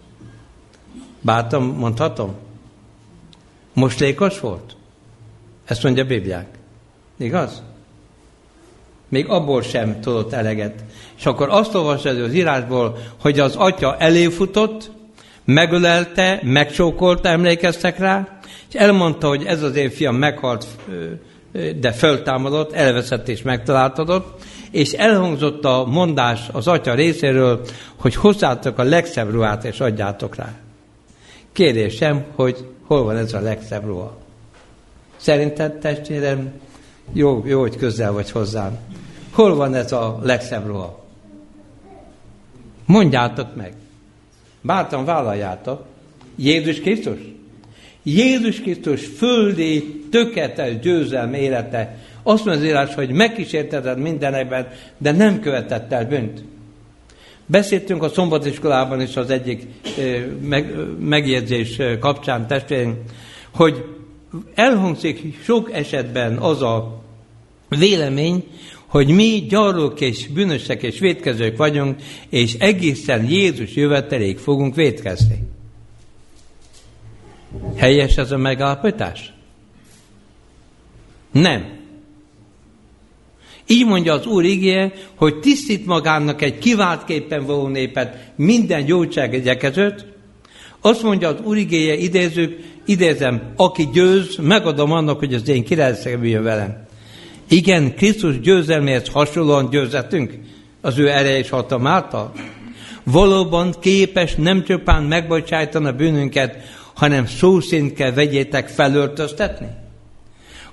Bátom, 1.26 1.64
mondhatom? 1.64 2.34
Moslékos 3.72 4.40
volt? 4.40 4.76
Ezt 5.64 5.82
mondja 5.82 6.02
a 6.02 6.06
Bibliák. 6.06 6.46
Igaz? 7.18 7.62
Még 9.08 9.28
abból 9.28 9.62
sem 9.62 10.00
tudott 10.00 10.32
eleget. 10.32 10.84
És 11.18 11.26
akkor 11.26 11.48
azt 11.50 11.74
olvasod 11.74 12.20
az 12.20 12.34
írásból, 12.34 12.98
hogy 13.20 13.40
az 13.40 13.56
atya 13.56 13.96
eléfutott, 13.96 14.90
megölelte, 15.44 16.40
megcsókolta, 16.42 17.28
emlékeztek 17.28 17.98
rá, 17.98 18.38
és 18.68 18.74
elmondta, 18.74 19.28
hogy 19.28 19.44
ez 19.44 19.62
az 19.62 19.76
én 19.76 19.90
fiam 19.90 20.16
meghalt, 20.16 20.66
de 21.80 21.92
föltámadott, 21.92 22.72
elveszett 22.72 23.28
és 23.28 23.42
megtaláltatott, 23.42 24.44
és 24.70 24.92
elhangzott 24.92 25.64
a 25.64 25.84
mondás 25.86 26.48
az 26.52 26.68
atya 26.68 26.94
részéről, 26.94 27.60
hogy 27.96 28.14
hozzátok 28.14 28.78
a 28.78 28.82
legszebb 28.82 29.30
ruhát, 29.30 29.64
és 29.64 29.80
adjátok 29.80 30.34
rá. 30.34 30.54
Kérdésem, 31.56 32.24
hogy 32.34 32.64
hol 32.82 33.04
van 33.04 33.16
ez 33.16 33.32
a 33.32 33.40
legszebb 33.40 33.84
ruha? 33.84 34.16
Szerinted, 35.16 35.78
testvérem, 35.78 36.52
jó, 37.12 37.42
jó, 37.46 37.60
hogy 37.60 37.76
közel 37.76 38.12
vagy 38.12 38.30
hozzám. 38.30 38.78
Hol 39.30 39.54
van 39.54 39.74
ez 39.74 39.92
a 39.92 40.18
legszebb 40.22 40.66
ruha? 40.66 41.04
Mondjátok 42.86 43.56
meg. 43.56 43.72
Bártan 44.60 45.04
vállaljátok. 45.04 45.84
Jézus 46.36 46.80
Krisztus? 46.80 47.18
Jézus 48.02 48.60
Krisztus 48.60 49.06
földi, 49.06 50.06
tökéletes 50.10 50.78
győzelme 50.78 51.38
élete. 51.38 51.96
Azt 52.22 52.44
mondja 52.44 52.62
az 52.62 52.68
írás, 52.68 52.94
hogy 52.94 53.10
megkísérteted 53.10 53.98
mindenekben, 53.98 54.68
de 54.98 55.12
nem 55.12 55.40
követett 55.40 55.92
el 55.92 56.06
bűnt. 56.06 56.42
Beszéltünk 57.46 58.02
a 58.02 58.08
szombatiskolában 58.08 59.00
is 59.00 59.16
az 59.16 59.30
egyik 59.30 59.66
meg, 60.40 60.74
megjegyzés 60.98 61.80
kapcsán, 62.00 62.46
testvérünk, 62.46 62.96
hogy 63.50 63.84
elhangzik 64.54 65.42
sok 65.42 65.72
esetben 65.72 66.36
az 66.36 66.62
a 66.62 67.02
vélemény, 67.68 68.44
hogy 68.86 69.08
mi 69.08 69.46
gyarlók 69.48 70.00
és 70.00 70.28
bűnösek 70.28 70.82
és 70.82 70.98
vétkezők 70.98 71.56
vagyunk, 71.56 72.02
és 72.28 72.54
egészen 72.54 73.24
Jézus 73.28 73.74
jöveteléig 73.74 74.38
fogunk 74.38 74.74
vétkezni. 74.74 75.48
Helyes 77.76 78.16
ez 78.16 78.32
a 78.32 78.36
megállapítás? 78.36 79.32
Nem. 81.32 81.75
Így 83.66 83.86
mondja 83.86 84.12
az 84.12 84.26
Úr 84.26 84.44
igéje, 84.44 84.92
hogy 85.14 85.40
tisztít 85.40 85.86
magának 85.86 86.42
egy 86.42 86.58
kiváltképpen 86.58 87.46
való 87.46 87.66
népet 87.66 88.32
minden 88.36 88.84
gyógyság 88.84 89.34
egyekezőt. 89.34 90.06
Azt 90.80 91.02
mondja 91.02 91.28
az 91.28 91.36
Úr 91.44 91.56
igéje, 91.56 91.94
idézők, 91.94 92.58
idézem, 92.84 93.42
aki 93.56 93.88
győz, 93.92 94.36
megadom 94.40 94.92
annak, 94.92 95.18
hogy 95.18 95.34
az 95.34 95.48
én 95.48 95.64
királyságom 95.64 96.24
jön 96.24 96.42
velem. 96.42 96.84
Igen, 97.48 97.94
Krisztus 97.94 98.40
győzelméhez 98.40 99.08
hasonlóan 99.08 99.70
győzettünk 99.70 100.38
az 100.80 100.98
ő 100.98 101.08
ereje 101.08 101.38
és 101.38 101.48
hatalom 101.48 101.86
által. 101.86 102.32
valóban 103.02 103.74
képes 103.80 104.34
nem 104.34 104.64
csupán 104.64 105.02
megbocsájtani 105.02 105.86
a 105.86 105.92
bűnünket, 105.92 106.56
hanem 106.94 107.26
szó 107.26 107.60
szint 107.60 107.92
kell 107.92 108.12
vegyétek 108.12 108.68
felöltöztetni? 108.68 109.66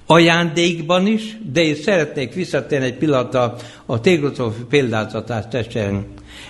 Ajándékban 0.05 1.07
is, 1.07 1.37
de 1.51 1.61
én 1.61 1.75
szeretnék 1.75 2.33
visszatérni 2.33 2.85
egy 2.85 2.97
pillanatra 2.97 3.55
a 3.85 3.99
Tégrotov 3.99 4.53
példázatát 4.69 5.49
testvérem. 5.49 6.05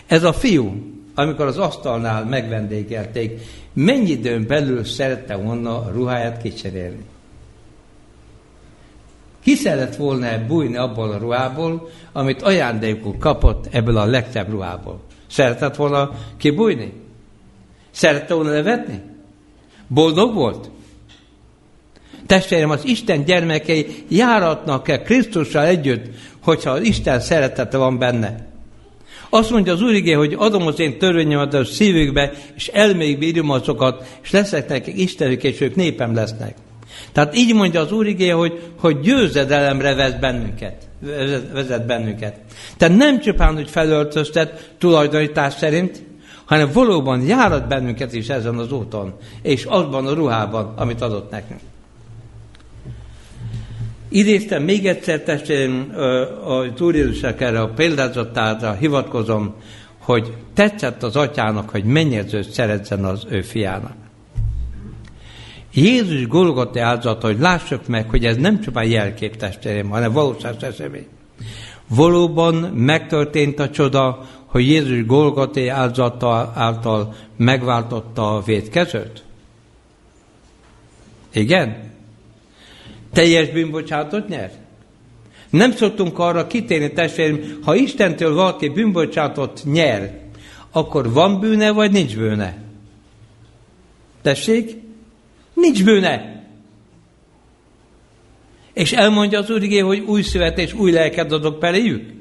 Ez 0.08 0.24
a 0.24 0.34
fiú, 0.34 0.94
amikor 1.16 1.46
az 1.46 1.58
asztalnál 1.58 2.26
megvendégelték, 2.26 3.42
mennyi 3.74 4.10
időn 4.10 4.48
belül 4.48 4.84
szerette 4.84 5.36
volna 5.36 5.78
a 5.78 5.92
ruháját 5.94 6.42
kicserélni? 6.42 7.06
Ki 9.44 9.56
szeret 9.56 9.96
volna 9.96 10.46
bújni 10.48 10.76
abból 10.76 11.12
a 11.12 11.18
ruhából, 11.18 11.90
amit 12.12 12.42
ajándékul 12.42 13.18
kapott 13.18 13.68
ebből 13.72 13.98
a 13.98 14.06
legszebb 14.06 14.50
ruhából? 14.50 15.00
Szeretett 15.28 15.76
volna 15.76 16.12
kibújni? 16.38 16.94
Szerette 17.92 18.34
volna 18.34 18.52
levetni? 18.52 19.02
Boldog 19.88 20.34
volt? 20.34 20.70
Testvérem, 22.28 22.70
az 22.70 22.86
Isten 22.86 23.24
gyermekei 23.24 23.86
járatnak 24.08 24.90
el 24.90 25.02
Krisztussal 25.02 25.66
együtt, 25.66 26.06
hogyha 26.44 26.70
az 26.70 26.82
Isten 26.82 27.20
szeretete 27.20 27.78
van 27.78 27.98
benne. 27.98 28.52
Azt 29.30 29.50
mondja 29.50 29.74
az 29.74 29.82
Úr 29.82 30.16
hogy 30.16 30.36
adom 30.38 30.68
az 30.68 30.80
én 30.80 30.98
törvényemet 30.98 31.54
a 31.54 31.66
szívükbe, 31.66 32.34
és 32.56 32.68
elmékbe 32.68 33.26
írom 33.26 33.50
azokat, 33.50 34.18
és 34.24 34.32
leszek 34.32 34.68
nekik 34.68 34.98
Istenük, 34.98 35.44
és 35.44 35.62
ők 35.62 35.76
népem 35.76 36.14
lesznek. 36.14 36.56
Tehát 37.12 37.36
így 37.36 37.54
mondja 37.54 37.82
az 37.82 37.92
Úr 37.92 38.16
hogy, 38.34 38.62
hogy 38.80 39.00
győzedelemre 39.00 39.96
vezet 39.96 40.20
bennünket. 40.20 40.76
Vezet 41.54 41.86
bennünket. 41.86 42.40
Tehát 42.78 42.98
nem 42.98 43.20
csupán, 43.20 43.54
hogy 43.54 43.70
felöltöztet 43.70 44.74
tulajdonítás 44.78 45.54
szerint, 45.54 46.04
hanem 46.46 46.70
valóban 46.74 47.22
járat 47.22 47.68
bennünket 47.68 48.14
is 48.14 48.30
ezen 48.30 48.58
az 48.58 48.72
úton, 48.72 49.14
és 49.42 49.66
azban 49.66 50.08
a 50.08 50.14
ruhában, 50.14 50.74
amit 50.76 51.02
adott 51.02 51.32
nekünk. 51.32 51.60
Idéztem 54.14 54.64
még 54.64 54.88
egyszer, 54.88 55.22
testvérem, 55.22 55.94
a 56.46 56.82
Úr 56.82 56.96
Jézusnak 56.96 57.42
erre 57.42 57.62
a 57.62 57.70
példázatára 57.70 58.74
hivatkozom, 58.74 59.54
hogy 59.98 60.34
tetszett 60.54 61.04
az 61.04 61.16
atyának, 61.16 61.70
hogy 61.70 61.84
mennyezőt 61.84 62.50
szeretzen 62.52 63.06
az 63.06 63.26
ő 63.30 63.42
fiának. 63.42 63.96
Jézus 65.74 66.28
Golgoté 66.28 66.80
áldozata, 66.80 67.28
hogy 67.28 67.40
lássuk 67.40 67.88
meg, 67.88 68.10
hogy 68.10 68.26
ez 68.26 68.38
nem 68.38 68.62
csupán 68.62 68.86
jelkép 68.86 69.36
testvérem, 69.36 69.90
hanem 69.90 70.12
valóságos 70.12 70.62
esemény. 70.62 71.08
Valóban 71.88 72.56
megtörtént 72.76 73.60
a 73.60 73.70
csoda, 73.70 74.26
hogy 74.46 74.68
Jézus 74.68 75.06
Golgoté 75.06 75.68
áldozata 75.68 76.52
által 76.56 77.16
megváltotta 77.38 78.36
a 78.36 78.42
védkezőt? 78.42 79.24
Igen? 81.32 81.93
Teljes 83.14 83.50
bűnbocsátot 83.50 84.28
nyer? 84.28 84.52
Nem 85.50 85.72
szoktunk 85.72 86.20
arra 86.20 86.48
kitérni, 86.48 86.92
testvérem, 86.92 87.60
ha 87.64 87.76
Istentől 87.76 88.34
valaki 88.34 88.70
bűnbocsátot 88.70 89.62
nyer, 89.64 90.22
akkor 90.72 91.12
van 91.12 91.40
bűne, 91.40 91.72
vagy 91.72 91.92
nincs 91.92 92.16
bűne? 92.16 92.58
Tessék? 94.22 94.76
Nincs 95.54 95.84
bűne. 95.84 96.44
És 98.74 98.92
elmondja 98.92 99.40
az 99.40 99.50
Úr 99.50 99.82
hogy 99.84 100.00
új 100.00 100.22
születés, 100.22 100.74
új 100.74 100.92
lelket 100.92 101.32
adok 101.32 101.60
beléjük. 101.60 102.12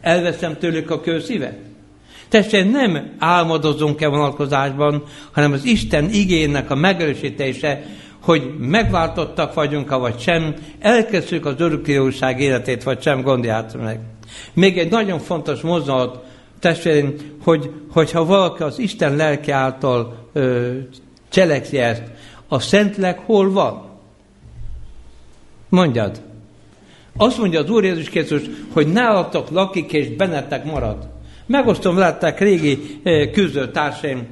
Elveszem 0.00 0.58
tőlük 0.58 0.90
a 0.90 1.00
kőszívet. 1.00 1.58
Testvérem, 2.28 2.70
nem 2.70 3.12
álmodozunk-e 3.18 4.08
vonatkozásban, 4.08 5.04
hanem 5.32 5.52
az 5.52 5.64
Isten 5.64 6.10
igének 6.10 6.70
a 6.70 6.74
megerősítése, 6.74 7.82
hogy 8.22 8.54
megváltottak 8.58 9.54
vagyunk, 9.54 9.98
vagy 9.98 10.20
sem, 10.20 10.54
elkezdjük 10.78 11.46
az 11.46 11.54
örökkéjóság 11.58 12.40
életét, 12.40 12.82
vagy 12.82 13.02
sem, 13.02 13.22
gondoljátok 13.22 13.82
meg. 13.82 14.00
Még 14.52 14.78
egy 14.78 14.90
nagyon 14.90 15.18
fontos 15.18 15.60
mozzanat, 15.60 16.24
testvérem, 16.58 17.14
hogy, 17.44 17.70
hogyha 17.92 18.24
valaki 18.24 18.62
az 18.62 18.78
Isten 18.78 19.16
lelke 19.16 19.54
által 19.54 20.28
ö, 20.32 20.72
cselekszi 21.28 21.78
ezt, 21.78 22.02
a 22.48 22.58
Szentleg 22.58 23.18
hol 23.18 23.50
van? 23.50 23.90
Mondjad. 25.68 26.20
Azt 27.16 27.38
mondja 27.38 27.60
az 27.60 27.70
Úr 27.70 27.84
Jézus 27.84 28.08
Krisztus, 28.08 28.42
hogy 28.72 28.86
nálatok 28.86 29.50
lakik 29.50 29.92
és 29.92 30.08
bennetek 30.08 30.64
marad. 30.64 31.08
Megosztom 31.46 31.94
veletek 31.94 32.40
régi 32.40 33.00
küzdő 33.32 33.70
társaim, 33.70 34.26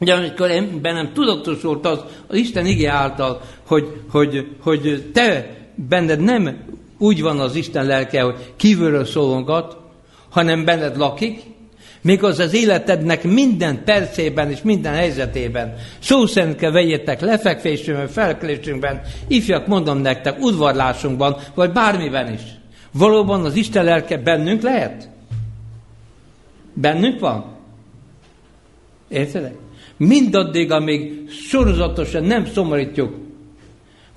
Ugye 0.00 0.14
amikor 0.14 0.50
én 0.50 0.80
bennem 0.82 1.12
tudatosult 1.12 1.86
az, 1.86 2.04
az 2.26 2.36
Isten 2.36 2.66
igé 2.66 2.84
által, 2.84 3.40
hogy, 3.66 4.00
hogy, 4.10 4.46
hogy 4.60 5.10
te 5.12 5.56
benned 5.74 6.20
nem 6.20 6.58
úgy 6.98 7.22
van 7.22 7.40
az 7.40 7.54
Isten 7.54 7.86
lelke, 7.86 8.22
hogy 8.22 8.52
kívülről 8.56 9.04
szólongat, 9.04 9.76
hanem 10.28 10.64
benned 10.64 10.96
lakik, 10.96 11.42
még 12.02 12.24
az 12.24 12.38
az 12.38 12.54
életednek 12.54 13.24
minden 13.24 13.84
percében 13.84 14.50
és 14.50 14.62
minden 14.62 14.94
helyzetében. 14.94 15.74
Szó 15.98 16.26
szerint 16.26 16.56
kell 16.56 16.70
vegyétek 16.70 17.20
lefekvésünkben, 17.20 18.08
felkelésünkben, 18.08 19.00
ifjak 19.26 19.66
mondom 19.66 19.98
nektek, 19.98 20.40
udvarlásunkban, 20.40 21.36
vagy 21.54 21.72
bármiben 21.72 22.32
is. 22.32 22.40
Valóban 22.92 23.44
az 23.44 23.54
Isten 23.54 23.84
lelke 23.84 24.16
bennünk 24.18 24.62
lehet? 24.62 25.08
Bennünk 26.74 27.20
van? 27.20 27.44
Értedek? 29.08 29.54
Mindaddig, 29.96 30.70
amíg 30.70 31.30
sorozatosan 31.30 32.24
nem 32.24 32.46
szomorítjuk 32.46 33.14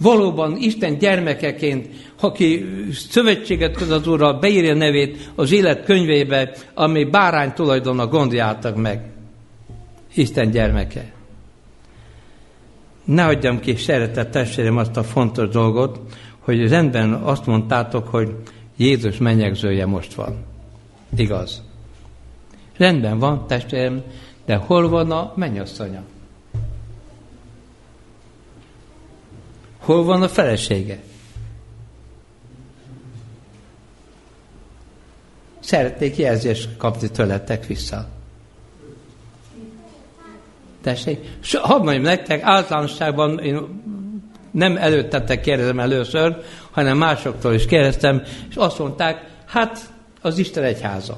valóban 0.04 0.58
Isten 0.58 0.98
gyermekeként, 0.98 1.88
aki 2.20 2.66
szövetséget 3.10 3.76
köt 3.76 3.92
az 3.92 4.08
Úrral, 4.08 4.40
beírja 4.40 4.74
nevét 4.74 5.32
az 5.36 5.52
élet 5.52 5.84
könyvébe, 5.84 6.52
ami 6.74 7.04
bárány 7.04 7.54
tulajdonnak 7.54 8.12
gondoljátok 8.12 8.76
meg. 8.76 9.12
Isten 10.14 10.52
gyermeke. 10.52 11.12
Ne 13.04 13.24
hagyjam 13.24 13.60
ki, 13.60 13.76
szeretett 13.76 14.32
testvérem, 14.32 14.78
azt 14.78 14.98
a 14.98 15.04
fontos 15.04 15.50
dolgot, 15.50 16.00
hogy 16.40 16.70
rendben 16.70 17.14
azt 17.14 17.46
mondtátok, 17.46 18.08
hogy 18.08 18.36
Jézus 18.78 19.18
menyegzője 19.18 19.86
most 19.86 20.14
van. 20.14 20.46
Igaz. 21.16 21.64
Rendben 22.78 23.20
van, 23.20 23.48
testvérem, 23.48 24.04
de 24.46 24.56
hol 24.56 24.90
van 24.90 25.12
a 25.12 25.34
mennyasszonya? 25.36 26.04
Hol 29.80 30.04
van 30.04 30.22
a 30.22 30.28
felesége? 30.28 31.00
Szeretnék 35.60 36.18
jelzést 36.18 36.78
kapni 36.78 37.10
tőletek 37.12 37.66
vissza. 37.66 38.08
Tessék? 40.82 41.20
Hadd 41.52 41.84
mondjam 41.84 42.04
nektek, 42.04 42.42
általánosságban 42.42 43.40
én 43.40 43.82
nem 44.52 44.78
előttetek 44.78 45.42
kérdezem 45.42 45.80
először, 45.80 46.44
hanem 46.72 46.98
másoktól 46.98 47.54
is 47.54 47.66
kérdeztem, 47.66 48.24
és 48.50 48.56
azt 48.56 48.80
mondták, 48.80 49.26
hát 49.46 49.94
az 50.22 50.38
Isten 50.38 50.64
egyháza. 50.64 51.18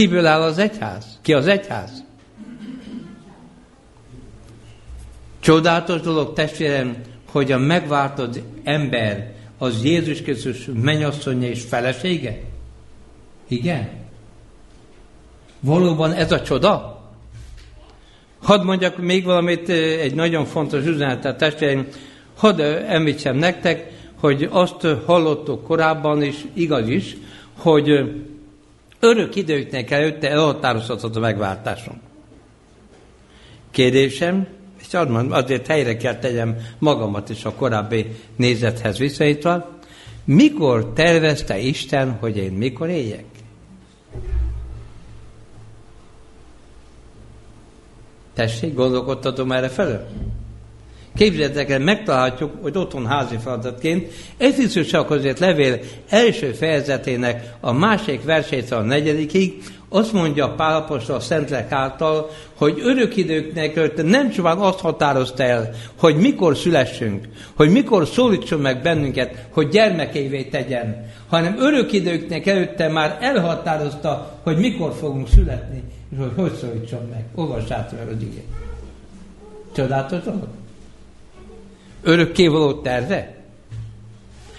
Kiből 0.00 0.26
áll 0.26 0.42
az 0.42 0.58
egyház? 0.58 1.18
Ki 1.22 1.32
az 1.32 1.46
egyház? 1.46 2.04
Csodálatos 5.40 6.00
dolog, 6.00 6.32
testvérem, 6.32 6.96
hogy 7.30 7.52
a 7.52 7.58
megváltott 7.58 8.40
ember 8.64 9.32
az 9.58 9.84
Jézus 9.84 10.22
Krisztus 10.22 10.68
mennyasszonya 10.74 11.48
és 11.48 11.62
felesége? 11.62 12.40
Igen? 13.48 13.88
Valóban 15.60 16.12
ez 16.12 16.32
a 16.32 16.42
csoda? 16.42 17.02
Hadd 18.42 18.64
mondjak 18.64 18.98
még 18.98 19.24
valamit, 19.24 19.68
egy 19.68 20.14
nagyon 20.14 20.44
fontos 20.44 20.84
üzenetet, 20.84 21.38
testvéreim. 21.38 21.86
Hadd 22.36 22.60
említsem 22.86 23.36
nektek, 23.36 23.92
hogy 24.14 24.48
azt 24.50 24.86
hallottuk 25.06 25.64
korábban 25.64 26.22
is, 26.22 26.44
igaz 26.54 26.88
is, 26.88 27.16
hogy 27.56 28.10
örök 29.00 29.36
időknek 29.36 29.90
előtte 29.90 30.30
elhatározhatott 30.30 31.16
a 31.16 31.20
megváltáson. 31.20 32.00
Kérdésem, 33.70 34.46
és 34.80 34.94
azért 35.30 35.66
helyre 35.66 35.96
kell 35.96 36.18
tegyem 36.18 36.56
magamat 36.78 37.28
is 37.28 37.44
a 37.44 37.54
korábbi 37.54 38.06
nézethez 38.36 38.98
visszaítva, 38.98 39.78
mikor 40.24 40.92
tervezte 40.92 41.58
Isten, 41.58 42.12
hogy 42.12 42.36
én 42.36 42.52
mikor 42.52 42.88
éljek? 42.88 43.24
Tessék, 48.34 48.74
gondolkodtatom 48.74 49.52
erre 49.52 49.68
felől? 49.68 50.06
Képzeljétek 51.16 51.70
el, 51.70 51.78
megtalálhatjuk, 51.78 52.50
hogy 52.62 52.76
otthon 52.76 53.06
házi 53.06 53.36
feladatként, 53.42 54.12
Efézusok 54.38 55.10
azért 55.10 55.38
levél 55.38 55.78
első 56.08 56.52
fejezetének 56.52 57.54
a 57.60 57.72
másik 57.72 58.24
versét 58.24 58.70
a 58.70 58.80
negyedikig, 58.80 59.62
azt 59.92 60.12
mondja 60.12 60.54
Pál 60.54 60.76
Apostol 60.76 61.16
a 61.16 61.20
Szentlek 61.20 61.72
által, 61.72 62.30
hogy 62.54 62.80
örök 62.84 63.16
időknek 63.16 64.02
nem 64.02 64.30
csupán 64.30 64.58
azt 64.58 64.78
határozta 64.80 65.42
el, 65.42 65.70
hogy 65.96 66.16
mikor 66.16 66.56
szülessünk, 66.56 67.28
hogy 67.54 67.70
mikor 67.70 68.06
szólítson 68.06 68.60
meg 68.60 68.82
bennünket, 68.82 69.46
hogy 69.50 69.68
gyermekévé 69.68 70.42
tegyen, 70.44 71.10
hanem 71.28 71.56
örök 71.58 71.92
időknek 71.92 72.46
előtte 72.46 72.88
már 72.88 73.18
elhatározta, 73.20 74.38
hogy 74.42 74.56
mikor 74.56 74.92
fogunk 74.92 75.28
születni, 75.28 75.82
és 76.10 76.18
hogy 76.18 76.32
hogy 76.36 76.54
szólítson 76.54 77.08
meg. 77.10 77.24
Olvassátok 77.34 77.98
el 77.98 78.08
az 78.08 78.22
igét. 78.22 78.46
Csodálatos 79.72 80.22
dolog? 80.22 80.59
Örökkévaló 82.02 82.72
terve? 82.72 83.34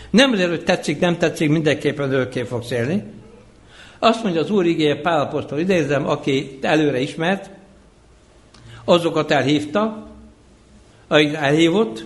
Nem 0.09 0.31
azért, 0.31 0.49
hogy 0.49 0.63
tetszik, 0.63 0.99
nem 0.99 1.17
tetszik, 1.17 1.49
mindenképpen 1.49 2.11
örökké 2.11 2.43
fogsz 2.43 2.71
élni. 2.71 3.03
Azt 3.99 4.23
mondja 4.23 4.41
az 4.41 4.49
Úr 4.49 4.65
igéje 4.65 5.01
Pál 5.01 5.19
Apostol, 5.19 5.59
idézem, 5.59 6.07
aki 6.07 6.57
előre 6.61 6.99
ismert, 6.99 7.49
azokat 8.85 9.31
elhívta, 9.31 10.07
akik 11.07 11.33
elhívott, 11.33 12.05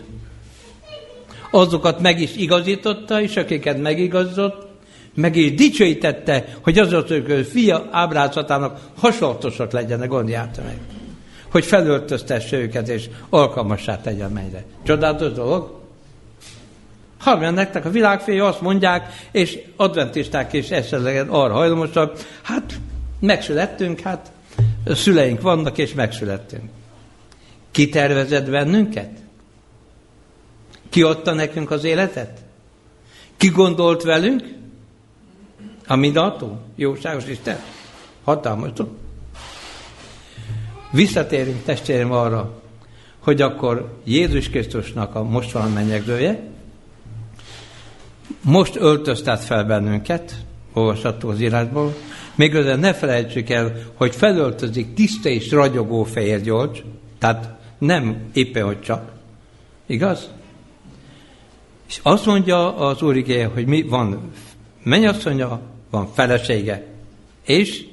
azokat 1.51 2.01
meg 2.01 2.21
is 2.21 2.35
igazította, 2.35 3.21
és 3.21 3.37
akiket 3.37 3.81
megigazított, 3.81 4.67
meg 5.13 5.35
is 5.35 5.53
dicsőítette, 5.53 6.45
hogy 6.61 6.79
azok, 6.79 7.07
hogy 7.07 7.47
fia 7.51 7.87
ábrázatának 7.91 8.79
hasonlatosak 8.97 9.71
legyenek, 9.71 10.09
gondoljátok 10.09 10.65
meg 10.65 10.77
hogy 11.55 11.65
felöltöztesse 11.65 12.57
őket, 12.57 12.87
és 12.87 13.09
alkalmassá 13.29 14.01
tegye 14.01 14.27
mennyire. 14.27 14.63
Csodálatos 14.83 15.31
dolog? 15.31 15.79
Ha 17.19 17.51
nektek 17.51 17.85
a 17.85 17.89
világfély 17.89 18.39
azt 18.39 18.61
mondják, 18.61 19.13
és 19.31 19.59
adventisták 19.75 20.53
is 20.53 20.69
esetleg 20.69 21.29
arra 21.29 21.53
hajlamosak, 21.53 22.17
hát 22.41 22.79
megszülettünk, 23.19 23.99
hát 23.99 24.31
szüleink 24.85 25.41
vannak, 25.41 25.77
és 25.77 25.93
megszülettünk. 25.93 26.69
Ki 27.71 27.89
tervezett 27.89 28.49
bennünket? 28.49 29.11
Ki 30.89 31.01
adta 31.01 31.33
nekünk 31.33 31.71
az 31.71 31.83
életet? 31.83 32.39
Ki 33.37 33.47
gondolt 33.47 34.03
velünk? 34.03 34.43
A 35.87 35.95
mindató? 35.95 36.59
Jóságos 36.75 37.27
Isten? 37.27 37.59
Hatalmas 38.23 38.71
dolog. 38.73 39.04
Visszatérünk 40.95 41.63
testvérem 41.63 42.11
arra, 42.11 42.61
hogy 43.19 43.41
akkor 43.41 43.99
Jézus 44.03 44.49
Krisztusnak 44.49 45.15
a 45.15 45.23
most 45.23 45.51
van 45.51 45.71
mennyegzője, 45.71 46.49
most 48.41 48.75
öltöztet 48.75 49.43
fel 49.43 49.63
bennünket, 49.63 50.35
olvasható 50.73 51.29
az 51.29 51.41
írásból, 51.41 51.95
még 52.35 52.53
ne 52.53 52.93
felejtsük 52.93 53.49
el, 53.49 53.75
hogy 53.93 54.15
felöltözik 54.15 54.93
tiszta 54.93 55.29
és 55.29 55.51
ragyogó 55.51 56.03
fehér 56.03 56.41
gyolcs, 56.41 56.79
tehát 57.19 57.55
nem 57.77 58.17
éppen, 58.33 58.63
hogy 58.65 58.81
csak. 58.81 59.11
Igaz? 59.85 60.29
És 61.87 61.99
azt 62.03 62.25
mondja 62.25 62.77
az 62.77 63.01
Úr 63.01 63.23
hogy 63.53 63.65
mi 63.65 63.81
van 63.81 64.31
mennyasszonya, 64.83 65.61
van 65.89 66.07
felesége, 66.13 66.85
és 67.45 67.85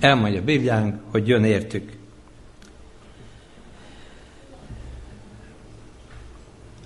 elmondja 0.00 0.40
a 0.40 0.44
Bibliánk, 0.44 0.94
hogy 1.10 1.28
jön 1.28 1.44
értük. 1.44 1.92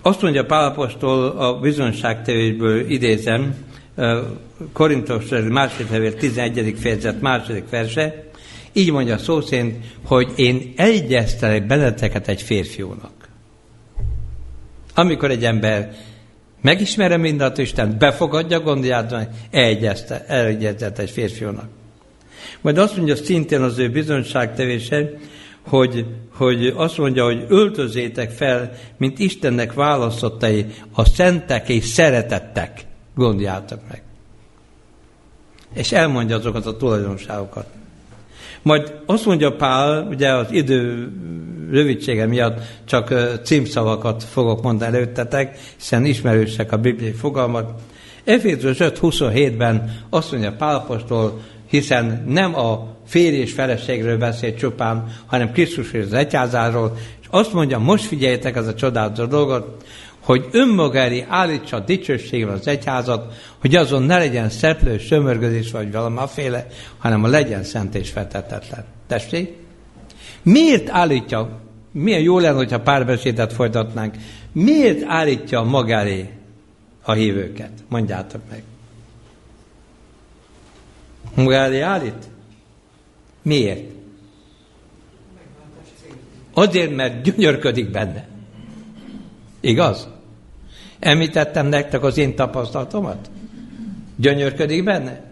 Azt 0.03 0.23
mondja 0.23 0.47
Pálapostól 0.47 1.29
a 1.29 1.61
bizonságtevésből 1.61 2.91
idézem, 2.91 3.55
Korintos 4.73 5.29
második 5.29 5.91
levél 5.91 6.15
11. 6.15 6.75
fejezet 6.79 7.21
második 7.21 7.71
verse, 7.71 8.25
így 8.73 8.93
mondja 8.93 9.19
szó 9.19 9.41
hogy 10.07 10.33
én 10.37 10.73
egyeztelek 10.77 11.67
benneteket 11.67 12.29
egy 12.29 12.43
férfiúnak. 12.43 13.29
Amikor 14.95 15.31
egy 15.31 15.45
ember 15.45 15.95
megismerem 16.61 17.21
mindat 17.21 17.59
Isten, 17.59 17.99
befogadja, 17.99 18.61
gondolját, 18.61 19.29
egyeztet 19.51 20.99
egy 20.99 21.11
férfiúnak. 21.11 21.69
Majd 22.61 22.79
azt 22.79 22.97
mondja 22.97 23.17
szintén 23.17 23.63
az 23.63 23.79
ő 23.79 23.91
bizonyságtevése, 23.91 25.11
hogy, 25.69 26.07
hogy 26.35 26.67
azt 26.77 26.99
mondja, 26.99 27.25
hogy 27.25 27.45
öltözétek 27.49 28.31
fel, 28.31 28.73
mint 28.97 29.19
Istennek 29.19 29.73
választottai, 29.73 30.67
a 30.93 31.05
szentek 31.05 31.69
és 31.69 31.85
szeretettek. 31.85 32.81
Gondoljátok 33.15 33.81
meg. 33.89 34.03
És 35.75 35.93
elmondja 35.93 36.37
azokat 36.37 36.67
a 36.67 36.77
tulajdonságokat. 36.77 37.67
Majd 38.63 38.95
azt 39.07 39.27
mondja 39.27 39.57
Pál, 39.57 40.07
ugye 40.11 40.33
az 40.33 40.47
idő 40.51 41.13
rövidsége 41.71 42.27
miatt 42.27 42.61
csak 42.85 43.15
címszavakat 43.43 44.25
fogok 44.25 44.63
mondani 44.63 44.97
előttetek, 44.97 45.59
hiszen 45.77 46.05
ismerősek 46.05 46.73
a 46.73 46.77
bibliai 46.77 47.13
fogalmat. 47.13 47.81
Efézus 48.25 48.77
5.27-ben 48.79 50.05
azt 50.11 50.31
mondja 50.31 50.53
Pál 50.53 50.75
apostol, 50.75 51.41
hiszen 51.73 52.25
nem 52.29 52.55
a 52.55 52.97
férj 53.07 53.37
és 53.37 53.53
feleségről 53.53 54.19
beszél 54.19 54.55
csupán, 54.55 55.05
hanem 55.27 55.53
Krisztus 55.53 55.93
és 55.93 56.05
az 56.05 56.13
egyházáról, 56.13 56.97
és 57.21 57.27
azt 57.31 57.53
mondja, 57.53 57.79
most 57.79 58.05
figyeljetek 58.05 58.57
ez 58.57 58.67
a 58.67 58.75
csodálatos 58.75 59.29
dolgot, 59.29 59.85
hogy 60.21 60.49
önmagári 60.51 61.25
állítsa 61.29 61.77
a 61.77 61.81
dicsőségvel 61.81 62.55
az 62.55 62.67
egyházat, 62.67 63.35
hogy 63.61 63.75
azon 63.75 64.03
ne 64.03 64.19
legyen 64.19 64.49
szeplő, 64.49 64.99
sömörgözés 64.99 65.71
vagy 65.71 65.93
valamaféle, 65.93 66.67
hanem 66.99 67.25
a 67.25 67.29
legyen 67.29 67.63
szent 67.63 67.95
és 67.95 68.11
fetetetlen. 68.11 68.85
Tessék? 69.07 69.57
Miért 70.43 70.89
állítja, 70.91 71.61
milyen 71.93 72.21
jó 72.21 72.39
lenne, 72.39 72.57
hogyha 72.57 72.81
párbeszédet 72.81 73.53
folytatnánk, 73.53 74.15
miért 74.53 75.03
állítja 75.07 75.63
magáé 75.63 76.29
a 77.03 77.13
hívőket? 77.13 77.71
Mondjátok 77.89 78.41
meg. 78.51 78.63
Magáé 81.35 81.81
állít? 81.81 82.29
Miért? 83.43 83.91
Azért, 86.55 86.95
mert 86.97 87.23
gyönyörködik 87.23 87.91
benne. 87.91 88.29
Igaz? 89.61 90.09
Említettem 90.99 91.67
nektek 91.67 92.03
az 92.03 92.19
én 92.19 92.35
tapasztalatomat? 92.35 93.31
Gyönyörködik 94.17 94.85
benne? 94.85 95.32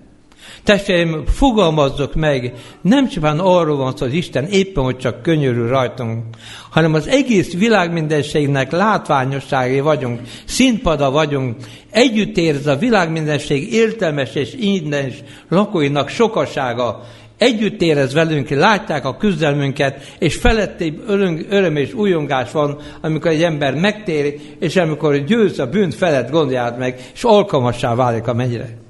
Testvéreim, 0.65 1.25
fogalmazzok 1.27 2.15
meg, 2.15 2.53
nem 2.81 3.09
csupán 3.09 3.39
arról 3.39 3.77
van 3.77 3.97
szó, 3.97 4.07
hogy 4.07 4.15
Isten 4.15 4.47
éppen, 4.47 4.85
hogy 4.85 4.97
csak 4.97 5.23
könyörül 5.23 5.69
rajtunk, 5.69 6.25
hanem 6.71 6.95
az 6.95 7.09
egész 7.09 7.53
világ 7.53 7.93
mindenségnek 7.93 8.73
látványosságé 8.73 9.81
vagyunk, 9.81 10.21
színpada 10.45 11.11
vagyunk, 11.11 11.57
együtt 11.91 12.37
érz 12.37 12.67
a 12.67 12.77
világ 12.77 13.11
mindenség 13.11 13.73
értelmes 13.73 14.35
és 14.35 14.55
innen 14.55 15.13
lakóinak 15.49 16.09
sokasága, 16.09 17.03
együtt 17.41 17.83
érez 17.83 18.13
velünk, 18.13 18.49
látják 18.49 19.05
a 19.05 19.17
küzdelmünket, 19.17 20.15
és 20.19 20.37
felettébb 20.37 21.03
öröm 21.51 21.77
és 21.77 21.93
újongás 21.93 22.51
van, 22.51 22.79
amikor 23.01 23.31
egy 23.31 23.43
ember 23.43 23.75
megtér, 23.75 24.41
és 24.59 24.77
amikor 24.77 25.17
győz 25.17 25.59
a 25.59 25.67
bűnt 25.67 25.95
felett, 25.95 26.31
gondolját 26.31 26.79
meg, 26.79 27.01
és 27.15 27.25
alkalmassá 27.25 27.95
válik 27.95 28.27
a 28.27 28.35
mennyire. 28.35 28.89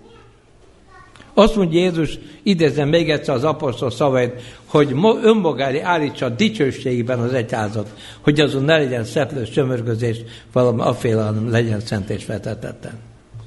Azt 1.41 1.57
mondja 1.57 1.81
Jézus, 1.81 2.19
idézem 2.43 2.89
még 2.89 3.11
egyszer 3.11 3.35
az 3.35 3.45
apostol 3.45 3.91
szavait, 3.91 4.43
hogy 4.65 4.95
önmagári 5.23 5.81
állítsa 5.81 6.27
a 6.27 6.29
dicsőségében 6.29 7.19
az 7.19 7.33
egyházat, 7.33 7.95
hogy 8.21 8.41
azon 8.41 8.63
ne 8.63 8.77
legyen 8.77 9.05
szeplő 9.05 9.45
sömörgözés, 9.45 10.17
valami 10.53 10.81
aféle, 10.81 11.23
hanem 11.23 11.51
legyen 11.51 11.81
szent 11.81 12.11
és 12.11 12.27
vetetetlen. 12.27 12.99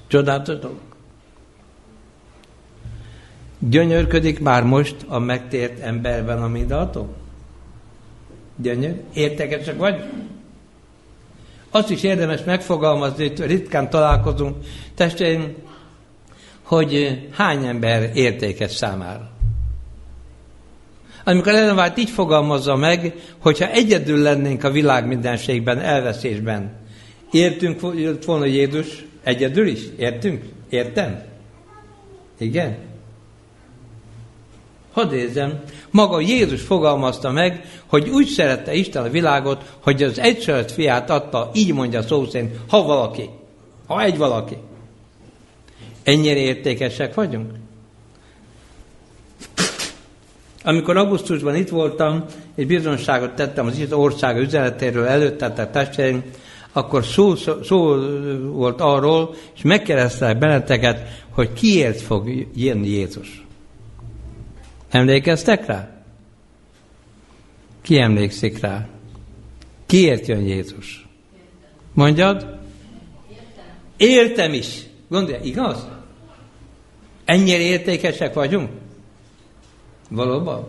Csodálatos 0.08 0.60
dolog. 0.60 0.78
Gyönyörködik 3.60 4.40
már 4.40 4.64
most 4.64 4.96
a 5.08 5.20
megtért 5.20 5.80
emberben 5.80 6.44
a 6.44 6.48
mindatom? 6.48 7.08
Gyönyör? 8.56 8.96
Értekesek 9.14 9.78
vagy? 9.78 10.04
Azt 11.72 11.90
is 11.90 12.04
érdemes 12.04 12.44
megfogalmazni, 12.44 13.28
hogy 13.28 13.46
ritkán 13.46 13.90
találkozunk. 13.90 14.56
Testeim, 14.96 15.56
hogy 16.74 17.20
hány 17.32 17.66
ember 17.66 18.12
értékes 18.14 18.72
számára. 18.72 19.32
Amikor 21.24 21.54
Ellen 21.54 21.78
White 21.78 22.02
így 22.02 22.10
fogalmazza 22.10 22.76
meg, 22.76 23.14
hogyha 23.40 23.72
egyedül 23.72 24.22
lennénk 24.22 24.64
a 24.64 24.72
világ 24.72 25.08
mindenségben, 25.08 25.80
elveszésben, 25.80 26.72
értünk 27.32 27.80
volna 28.26 28.46
Jézus 28.46 29.06
egyedül 29.24 29.68
is? 29.68 29.82
Értünk? 29.98 30.44
Értem? 30.70 31.24
Igen? 32.38 32.78
Hadd 34.92 35.14
érzem, 35.14 35.64
maga 35.92 36.20
Jézus 36.20 36.62
fogalmazta 36.62 37.32
meg, 37.32 37.66
hogy 37.86 38.10
úgy 38.10 38.28
szerette 38.28 38.74
Isten 38.74 39.04
a 39.04 39.10
világot, 39.10 39.76
hogy 39.80 40.04
az 40.04 40.20
egyszerűt 40.20 40.72
fiát 40.72 41.10
adta, 41.10 41.50
így 41.54 41.74
mondja 41.74 42.02
szó 42.02 42.26
szerint, 42.26 42.56
ha 42.68 42.84
valaki, 42.84 43.30
ha 43.88 44.02
egy 44.02 44.18
valaki. 44.18 44.58
Ennyire 46.04 46.40
értékesek 46.40 47.14
vagyunk? 47.14 47.52
Amikor 50.64 50.98
augusztusban 50.98 51.56
itt 51.56 51.70
voltam, 51.70 52.26
egy 52.56 52.68
bizonságot 52.68 53.36
tettem 53.36 53.66
az 53.66 53.94
ország 53.94 54.38
üzenetéről 54.38 55.06
előtte, 55.06 55.52
tehát 55.52 55.72
testvéreim, 55.72 56.24
akkor 56.72 57.06
szó, 57.06 57.36
szó, 57.36 57.64
szó 57.64 57.96
volt 58.52 58.82
arról, 58.82 59.36
és 59.56 59.62
megkeresztelek 59.62 60.38
benneteket, 60.38 61.26
hogy 61.30 61.54
kiért 61.54 62.02
fog 62.02 62.48
jönni 62.56 62.88
Jézus. 62.88 63.46
Emlékeztek 64.90 65.66
rá? 65.66 66.04
Ki 67.82 68.00
emlékszik 68.00 68.60
rá? 68.60 68.88
Kiért 69.86 70.28
jön 70.28 70.42
Jézus? 70.42 71.08
Mondjad? 71.94 72.60
Értem 73.98 74.54
is. 74.54 74.84
Gondolja, 75.14 75.40
igaz? 75.44 75.88
Ennyire 77.26 77.60
értékesek 77.60 78.34
vagyunk? 78.34 78.70
Valóban? 80.10 80.64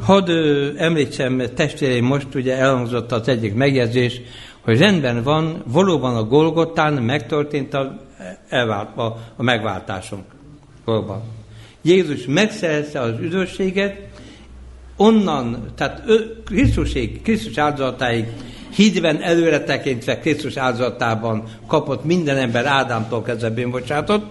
Hadd 0.00 0.30
említsem, 0.76 1.42
testvéreim, 1.54 2.04
most 2.04 2.34
ugye 2.34 2.56
elhangzott 2.56 3.12
az 3.12 3.28
egyik 3.28 3.54
megjegyzés, 3.54 4.20
hogy 4.60 4.78
rendben 4.78 5.22
van, 5.22 5.62
valóban 5.66 6.16
a 6.16 6.24
Golgotán 6.24 6.92
megtörtént 6.92 7.74
a, 7.74 8.00
elvált, 8.48 8.96
a, 8.96 9.04
a 9.36 9.42
megváltásunk. 9.42 10.24
Valóban. 10.84 11.22
Jézus 11.82 12.26
megszerezte 12.26 13.00
az 13.00 13.20
üdvösséget, 13.20 14.08
onnan, 14.96 15.72
tehát 15.74 16.02
ő, 16.06 16.42
Krisztusig, 16.44 17.22
Krisztus 17.22 17.58
áldozatáig 17.58 18.26
hídben 18.76 19.22
előre 19.22 19.64
tekintve 19.64 20.18
Krisztus 20.18 20.56
áldozatában 20.56 21.44
kapott 21.66 22.04
minden 22.04 22.36
ember 22.36 22.66
Ádámtól 22.66 23.22
kezdve 23.22 23.50
bűnbocsátot, 23.50 24.24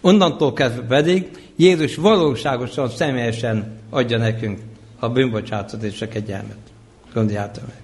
onnantól 0.00 0.52
kezdve 0.52 0.82
pedig 0.82 1.30
Jézus 1.56 1.96
valóságosan, 1.96 2.88
személyesen 2.88 3.78
adja 3.90 4.18
nekünk 4.18 4.58
a 4.98 5.08
bűnbocsátot 5.08 5.82
és 5.82 6.02
a 6.02 6.08
kegyelmet. 6.08 6.56
Gondoljátok 7.14 7.62
meg. 7.66 7.76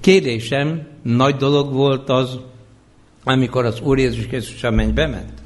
Kérdésem, 0.00 0.86
nagy 1.02 1.36
dolog 1.36 1.72
volt 1.72 2.08
az, 2.08 2.38
amikor 3.24 3.64
az 3.64 3.80
Úr 3.80 3.98
Jézus 3.98 4.26
Krisztus 4.26 4.64
a 4.64 4.70
mennybe 4.70 5.06
ment? 5.06 5.41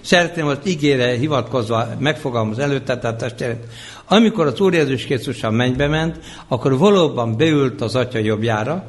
Szeretném 0.00 0.46
azt 0.46 0.66
ígére 0.66 1.10
hivatkozva 1.10 1.86
megfogalmaz 1.98 2.58
előtte, 2.58 2.98
tehát 2.98 3.18
testvéret, 3.18 3.66
amikor 4.08 4.46
az 4.46 4.60
Úr 4.60 4.74
Jézus 4.74 5.04
Krisztus 5.04 5.42
a 5.42 5.50
mennybe 5.50 5.86
ment, 5.86 6.18
akkor 6.48 6.78
valóban 6.78 7.36
beült 7.36 7.80
az 7.80 7.96
Atya 7.96 8.18
jobbjára, 8.18 8.84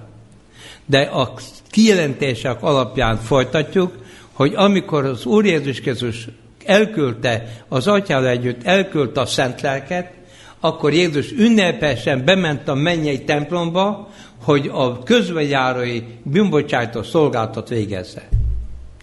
de 0.85 1.01
a 1.01 1.33
kijelentések 1.69 2.63
alapján 2.63 3.17
folytatjuk, 3.17 3.97
hogy 4.31 4.53
amikor 4.55 5.05
az 5.05 5.25
Úr 5.25 5.45
Jézus 5.45 5.81
Krisztus 5.81 6.27
elküldte 6.65 7.63
az 7.67 7.87
Atyával 7.87 8.27
együtt, 8.27 8.63
elküldte 8.63 9.21
a 9.21 9.25
Szent 9.25 9.61
Lelket, 9.61 10.11
akkor 10.59 10.93
Jézus 10.93 11.31
ünnepesen 11.31 12.25
bement 12.25 12.67
a 12.67 12.73
mennyei 12.73 13.23
templomba, 13.23 14.09
hogy 14.43 14.69
a 14.73 15.03
közbejárói 15.03 16.03
bűnbocsátó 16.23 17.03
szolgáltat 17.03 17.69
végezze. 17.69 18.27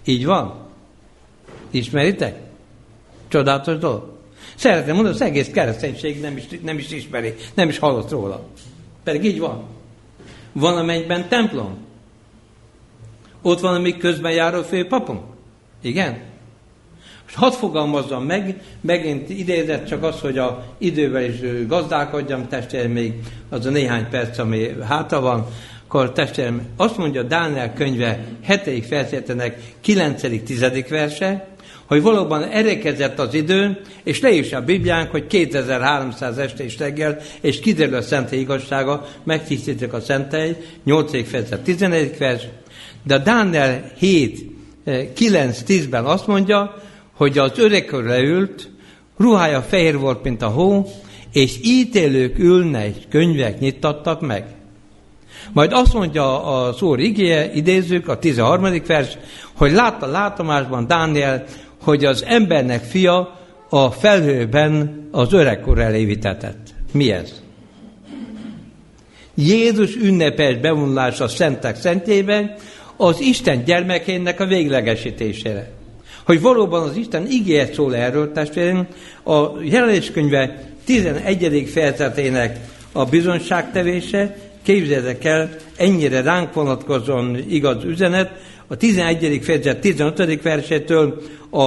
Így 0.04 0.26
van? 0.26 0.67
Ismeritek? 1.70 2.36
Csodálatos 3.28 3.78
dolog. 3.78 4.16
Szeretném 4.54 4.94
mondani, 4.94 5.14
az 5.14 5.22
egész 5.22 5.48
kereszténység 5.48 6.20
nem 6.20 6.36
is, 6.36 6.44
nem 6.62 6.78
is 6.78 6.90
ismeri, 6.90 7.34
nem 7.54 7.68
is 7.68 7.78
hallott 7.78 8.10
róla. 8.10 8.46
Pedig 9.04 9.24
így 9.24 9.38
van. 9.38 9.64
Van 10.52 10.76
a 10.76 10.82
mennyben 10.82 11.28
templom. 11.28 11.76
Ott 13.42 13.60
van 13.60 13.74
a 13.74 13.78
mi 13.78 13.96
közben 13.96 14.32
járó 14.32 14.62
főpapunk. 14.62 15.20
Igen? 15.82 16.18
És 17.28 17.34
hadd 17.34 17.52
fogalmazzam 17.52 18.24
meg, 18.24 18.62
megint 18.80 19.30
idézett 19.30 19.86
csak 19.86 20.02
az, 20.02 20.20
hogy 20.20 20.38
a 20.38 20.64
idővel 20.78 21.24
is 21.24 21.66
gazdálkodjam, 21.66 22.48
testvérem, 22.48 22.90
még 22.90 23.14
az 23.48 23.66
a 23.66 23.70
néhány 23.70 24.08
perc, 24.08 24.38
ami 24.38 24.68
hátra 24.82 25.20
van, 25.20 25.46
akkor 25.84 26.12
testvérem, 26.12 26.66
azt 26.76 26.96
mondja 26.96 27.22
Dániel 27.22 27.72
könyve 27.72 28.24
7. 28.64 28.86
fejezetének 28.86 29.60
9.-10. 29.84 30.86
verse, 30.88 31.48
hogy 31.88 32.02
valóban 32.02 32.42
erekezett 32.42 33.18
az 33.18 33.34
idő, 33.34 33.80
és 34.02 34.20
le 34.20 34.30
is 34.30 34.52
a 34.52 34.60
Bibliánk, 34.60 35.10
hogy 35.10 35.26
2300 35.26 36.38
este 36.38 36.64
is 36.64 36.78
reggel, 36.78 37.18
és 37.40 37.60
kiderül 37.60 37.94
a 37.94 38.02
szentely 38.02 38.38
igazsága, 38.38 39.06
megtisztítik 39.24 39.92
a 39.92 40.00
szentely, 40.00 40.56
8. 40.84 41.28
fejezet, 41.28 41.60
11. 41.60 42.18
vers, 42.18 42.42
de 43.02 43.14
a 43.14 43.18
Dániel 43.18 43.90
7, 43.98 44.50
9-10-ben 44.86 46.04
azt 46.04 46.26
mondja, 46.26 46.74
hogy 47.16 47.38
az 47.38 47.58
öregkör 47.58 48.04
leült, 48.04 48.68
ruhája 49.16 49.62
fehér 49.62 49.98
volt, 49.98 50.22
mint 50.22 50.42
a 50.42 50.48
hó, 50.48 50.86
és 51.32 51.58
ítélők 51.62 52.38
ülne, 52.38 52.86
és 52.88 52.96
könyvek 53.08 53.58
nyitattak 53.58 54.20
meg. 54.20 54.44
Majd 55.52 55.72
azt 55.72 55.94
mondja 55.94 56.44
a 56.44 56.72
szór 56.72 57.00
igéje, 57.00 57.52
idézzük, 57.52 58.08
a 58.08 58.18
13. 58.18 58.82
vers, 58.86 59.18
hogy 59.52 59.72
látta 59.72 60.06
látomásban 60.06 60.86
Dániel, 60.86 61.44
hogy 61.88 62.04
az 62.04 62.24
embernek 62.26 62.84
fia 62.84 63.38
a 63.68 63.90
felhőben 63.90 65.08
az 65.10 65.32
öregkor 65.32 65.78
elé. 65.78 66.18
Mi 66.92 67.10
ez? 67.10 67.42
Jézus 69.34 69.96
ünnepes 69.96 70.56
bevonulása 70.56 71.24
a 71.24 71.28
szentek 71.28 71.76
szentjében 71.76 72.54
az 72.96 73.20
Isten 73.20 73.64
gyermekének 73.64 74.40
a 74.40 74.46
véglegesítésére 74.46 75.70
hogy 76.24 76.40
valóban 76.40 76.82
az 76.82 76.96
Isten 76.96 77.26
ígért 77.30 77.74
szól 77.74 77.96
erről, 77.96 78.32
testvérem, 78.32 78.86
a 79.24 79.46
jelenéskönyve 79.62 80.62
11. 80.84 81.70
fejezetének 81.72 82.58
a 82.92 83.04
bizonságtevése, 83.04 84.36
képzeljétek 84.62 85.24
el, 85.24 85.50
ennyire 85.76 86.22
ránk 86.22 86.54
vonatkozóan 86.54 87.44
igaz 87.48 87.84
üzenet, 87.84 88.30
a 88.68 88.76
11. 88.76 89.40
fejezet 89.42 89.80
15. 89.80 90.42
versétől 90.42 91.22
a, 91.50 91.62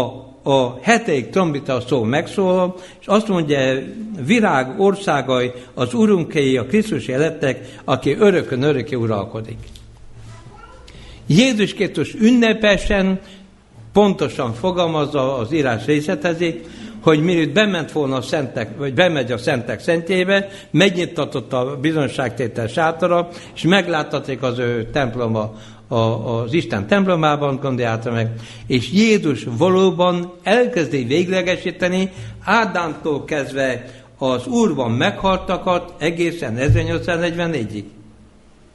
a 0.52 0.80
hetedik 0.82 1.30
trombita 1.30 1.82
szó 1.88 2.04
megszólal, 2.04 2.76
és 3.00 3.08
azt 3.08 3.28
mondja, 3.28 3.80
virág 4.26 4.80
országai, 4.80 5.52
az 5.74 5.94
urunkéi, 5.94 6.58
a 6.58 6.66
Krisztus 6.66 7.08
lettek, 7.08 7.80
aki 7.84 8.16
örökön 8.20 8.62
örökké 8.62 8.96
uralkodik. 8.96 9.58
Jézus 11.28 11.74
Krisztus 11.74 12.14
ünnepesen 12.14 13.20
pontosan 13.94 14.54
fogalmazza 14.54 15.38
az 15.38 15.54
írás 15.54 15.86
részletezik, 15.86 16.66
hogy 17.02 17.24
mielőtt 17.24 17.54
bement 17.54 17.92
volna 17.92 18.16
a 18.16 18.22
szentek, 18.22 18.78
vagy 18.78 18.94
bemegy 18.94 19.32
a 19.32 19.38
szentek 19.38 19.80
szentjébe, 19.80 20.48
megnyitatott 20.72 21.54
a 21.54 21.78
bizonságtétel 21.82 22.68
sátora, 22.68 23.28
és 23.56 23.62
megláttaték 23.62 24.42
az 24.42 24.60
ő 24.60 24.90
temploma, 24.92 25.54
a, 25.92 26.42
az 26.42 26.54
Isten 26.54 26.88
templomában, 26.88 27.60
gondoljátok 27.62 28.14
meg, 28.14 28.32
és 28.68 28.92
Jézus 28.92 29.48
valóban 29.58 30.34
elkezdi 30.44 31.04
véglegesíteni 31.04 32.12
Ádámtól 32.44 33.26
kezdve 33.26 33.86
az 34.18 34.48
Úrban 34.48 34.92
meghaltakat 34.92 35.94
egészen 35.98 36.56
1844-ig. 36.60 37.84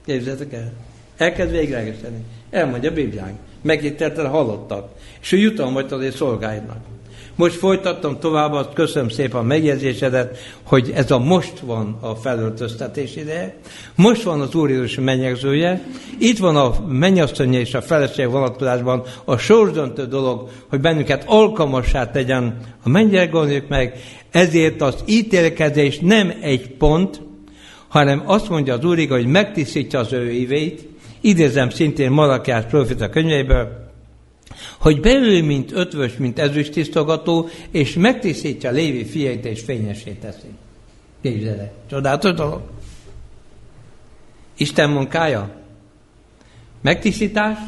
Képzeljétek 0.06 0.52
el. 0.52 0.72
Elkezd 1.16 1.50
véglegesíteni. 1.50 2.24
Elmondja 2.50 2.90
a 2.90 2.94
Bibliánk 2.94 3.38
megítélte 3.62 4.28
halottak, 4.28 4.88
és 5.20 5.32
ő 5.32 5.36
jutalmat 5.36 5.92
azért 5.92 6.16
szolgáidnak. 6.16 6.95
Most 7.36 7.54
folytattam 7.54 8.18
tovább, 8.18 8.52
azt 8.52 8.72
köszönöm 8.72 9.08
szépen 9.08 9.40
a 9.40 9.42
megjegyzésedet, 9.42 10.38
hogy 10.62 10.92
ez 10.94 11.10
a 11.10 11.18
most 11.18 11.58
van 11.58 11.98
a 12.00 12.14
felöltöztetés 12.14 13.16
ideje, 13.16 13.56
most 13.94 14.22
van 14.22 14.40
az 14.40 14.54
Úr 14.54 14.70
Jézus 14.70 14.94
mennyegzője, 14.94 15.82
itt 16.18 16.38
van 16.38 16.56
a 16.56 16.74
mennyasszonya 16.88 17.58
és 17.58 17.74
a 17.74 17.82
feleség 17.82 18.30
vonatkozásban 18.30 19.02
a 19.24 19.36
sorsdöntő 19.36 20.06
dolog, 20.06 20.48
hogy 20.68 20.80
bennünket 20.80 21.24
alkalmassá 21.26 22.10
tegyen 22.10 22.58
a 22.82 22.88
mennyire 22.88 23.26
gondoljuk 23.26 23.68
meg, 23.68 24.00
ezért 24.30 24.80
az 24.80 24.96
ítélkezés 25.06 25.98
nem 25.98 26.32
egy 26.40 26.68
pont, 26.68 27.20
hanem 27.88 28.22
azt 28.26 28.48
mondja 28.48 28.74
az 28.74 28.84
Úr, 28.84 29.06
hogy 29.08 29.26
megtisztítja 29.26 29.98
az 29.98 30.12
ő 30.12 30.30
évét, 30.30 30.88
idézem 31.20 31.70
szintén 31.70 32.10
Malakiás 32.10 32.64
profita 32.64 33.08
könyveiből, 33.08 33.85
hogy 34.78 35.00
belül, 35.00 35.42
mint 35.42 35.72
ötvös, 35.72 36.16
mint 36.16 36.38
ezüst 36.38 36.72
tisztogató, 36.72 37.48
és 37.70 37.94
megtisztítja 37.94 38.70
Lévi 38.70 39.04
fiait, 39.04 39.44
és 39.44 39.60
fényesé 39.60 40.10
teszi. 40.10 40.48
Képzelek. 41.22 41.72
Csodálatos 41.90 42.32
dolog. 42.32 42.60
Isten 44.56 44.90
munkája. 44.90 45.50
Megtisztítás, 46.80 47.58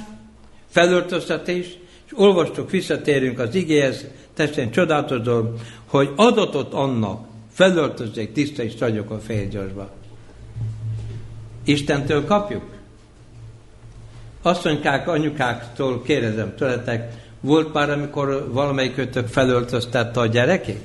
felöltöztetés, 0.68 1.66
és 2.06 2.12
olvastuk, 2.14 2.70
visszatérünk 2.70 3.38
az 3.38 3.54
igéhez, 3.54 4.06
testvérem, 4.34 4.70
csodálatos 4.70 5.20
dolog, 5.20 5.54
hogy 5.86 6.10
adatot 6.16 6.72
annak, 6.72 7.26
felöltözzék 7.52 8.32
tiszta 8.32 8.62
és 8.62 8.78
ragyog 8.78 9.10
a 9.10 9.18
félgyorsba. 9.18 9.90
Istentől 11.64 12.24
kapjuk? 12.24 12.77
Asszonykák, 14.48 15.08
anyukáktól 15.08 16.02
kérdezem 16.02 16.54
tőletek, 16.56 17.12
volt 17.40 17.72
már, 17.72 17.90
amikor 17.90 18.48
valamelyik 18.52 18.94
kötök 18.94 19.26
felöltöztette 19.26 20.20
a 20.20 20.26
gyerekét? 20.26 20.84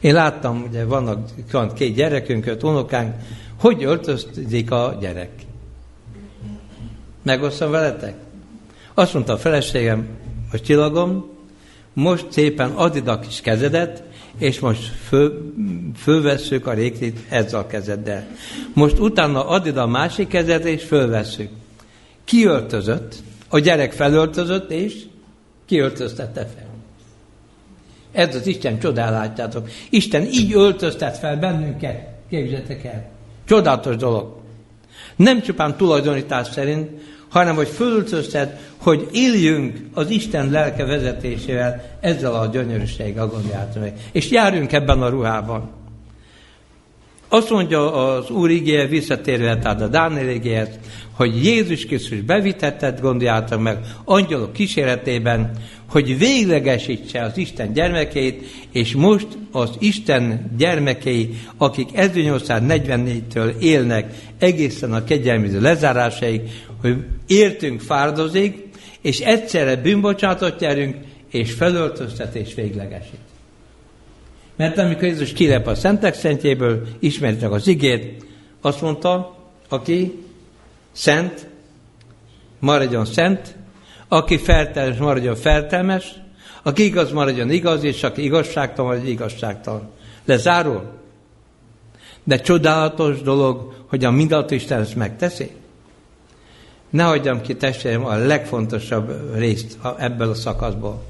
Én 0.00 0.14
láttam, 0.14 0.64
ugye 0.68 0.84
vannak 0.84 1.28
van 1.52 1.72
két 1.72 1.94
gyerekünk, 1.94 2.46
öt 2.46 2.62
unokánk, 2.62 3.14
hogy 3.60 3.84
öltözték 3.84 4.70
a 4.70 4.96
gyerek. 5.00 5.30
Megosztom 7.22 7.70
veletek? 7.70 8.14
Azt 8.94 9.14
mondta 9.14 9.32
a 9.32 9.38
feleségem, 9.38 10.08
a 10.52 10.60
csillagom, 10.60 11.30
most 11.92 12.26
szépen 12.28 12.70
add 12.70 13.08
a 13.08 13.18
kis 13.18 13.40
kezedet, 13.40 14.02
és 14.38 14.60
most 14.60 14.82
föl, 14.82 15.52
fölvesszük 15.96 16.66
a 16.66 16.72
réklit 16.72 17.18
ezzel 17.28 17.60
a 17.60 17.66
kezeddel. 17.66 18.26
Most 18.74 18.98
utána 18.98 19.48
add 19.48 19.78
a 19.78 19.86
másik 19.86 20.28
kezed, 20.28 20.66
és 20.66 20.84
fölvesszük. 20.84 21.50
Kiöltözött, 22.26 23.14
a 23.48 23.58
gyerek 23.58 23.92
felöltözött, 23.92 24.70
és 24.70 25.02
kiöltöztette 25.66 26.40
fel. 26.40 26.66
Ez 28.12 28.34
az 28.34 28.46
Isten 28.46 28.78
csodálátjátok. 28.78 29.68
Isten 29.90 30.22
így 30.22 30.52
öltöztet 30.52 31.18
fel 31.18 31.36
bennünket. 31.36 32.08
Képzeljétek 32.30 32.84
el. 32.84 33.10
Csodálatos 33.44 33.96
dolog. 33.96 34.36
Nem 35.16 35.42
csupán 35.42 35.76
tulajdonítás 35.76 36.46
szerint, 36.46 36.90
hanem 37.28 37.54
hogy 37.54 37.68
fölöltöztet, 37.68 38.60
hogy 38.76 39.08
éljünk 39.12 39.78
az 39.94 40.10
Isten 40.10 40.50
lelke 40.50 40.84
vezetésével 40.84 41.96
ezzel 42.00 42.34
a 42.34 42.46
gyönyörűséggel 42.46 43.26
gondoljátok 43.26 43.82
meg. 43.82 43.94
És 44.12 44.30
járjunk 44.30 44.72
ebben 44.72 45.02
a 45.02 45.08
ruhában. 45.08 45.70
Azt 47.36 47.50
mondja 47.50 47.92
az 47.92 48.30
Úr 48.30 48.50
igéje 48.50 48.86
visszatérve, 48.86 49.58
tehát 49.58 49.80
a 49.80 49.88
Dániel 49.88 50.28
igéhez, 50.28 50.68
hogy 51.12 51.44
Jézus 51.44 51.86
Krisztus 51.86 52.20
bevitettet, 52.20 53.00
gondoljátok 53.00 53.62
meg, 53.62 53.78
angyalok 54.04 54.52
kíséretében, 54.52 55.50
hogy 55.90 56.18
véglegesítse 56.18 57.22
az 57.22 57.36
Isten 57.36 57.72
gyermekeit, 57.72 58.44
és 58.72 58.94
most 58.94 59.26
az 59.52 59.70
Isten 59.78 60.50
gyermekei, 60.58 61.34
akik 61.56 61.88
1844-től 61.94 63.58
élnek 63.58 64.14
egészen 64.38 64.92
a 64.92 65.04
kegyelmiző 65.04 65.60
lezárásaig, 65.60 66.40
hogy 66.80 66.96
értünk 67.26 67.80
fárdozik, 67.80 68.68
és 69.00 69.20
egyszerre 69.20 69.76
bűnbocsátot 69.76 70.60
nyerünk, 70.60 70.96
és 71.30 71.52
felöltöztetés 71.52 72.54
véglegesít. 72.54 73.25
Mert 74.56 74.78
amikor 74.78 75.02
Jézus 75.02 75.32
kilep 75.32 75.66
a 75.66 75.74
szentek 75.74 76.14
szentjéből, 76.14 76.86
ismertek 76.98 77.50
az 77.50 77.66
igét, 77.66 78.24
azt 78.60 78.80
mondta, 78.80 79.36
aki 79.68 80.24
szent, 80.92 81.48
maradjon 82.58 83.04
szent, 83.04 83.56
aki 84.08 84.38
feltelmes, 84.38 84.98
maradjon 84.98 85.34
feltelmes, 85.34 86.14
aki 86.62 86.84
igaz, 86.84 87.12
maradjon 87.12 87.50
igaz, 87.50 87.84
és 87.84 88.02
aki 88.02 88.22
igazságtalan, 88.22 88.90
maradjon 88.90 89.12
igazságtalan. 89.12 89.90
Lezárul. 90.24 90.82
De 92.24 92.40
csodálatos 92.40 93.22
dolog, 93.22 93.74
hogy 93.86 94.04
a 94.04 94.10
mindenható 94.10 94.54
Isten 94.54 94.80
ezt 94.80 94.96
megteszi. 94.96 95.50
Ne 96.90 97.02
hagyjam 97.02 97.40
ki 97.40 97.56
testvérem 97.56 98.04
a 98.04 98.14
legfontosabb 98.14 99.34
részt 99.34 99.78
ebből 99.98 100.30
a 100.30 100.34
szakaszból. 100.34 101.02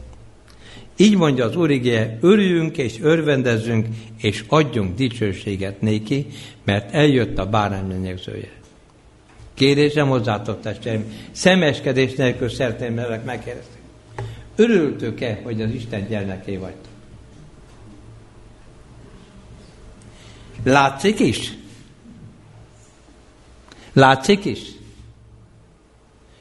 Így 0.97 1.17
mondja 1.17 1.45
az 1.45 1.57
Úr 1.57 1.71
igéje, 1.71 2.19
örüljünk 2.21 2.77
és 2.77 2.99
örvendezzünk, 3.01 3.87
és 4.19 4.45
adjunk 4.49 4.97
dicsőséget 4.97 5.81
néki, 5.81 6.27
mert 6.65 6.95
eljött 6.95 7.39
a 7.39 7.47
bárány 7.47 7.87
menyegzője. 7.87 8.51
Kérésem 9.55 10.09
hozzátok, 10.09 10.61
testvéreim, 10.61 11.05
szemeskedés 11.31 12.15
nélkül 12.15 12.49
szeretném 12.49 12.95
velek 12.95 13.25
megkérdezni. 13.25 13.75
Örültök-e, 14.57 15.41
hogy 15.43 15.63
az 15.63 15.71
Isten 15.71 16.07
gyermeké 16.09 16.57
vagytok? 16.57 16.93
Látszik 20.65 21.21
is? 21.21 21.53
Látszik 23.93 24.45
is? 24.45 24.61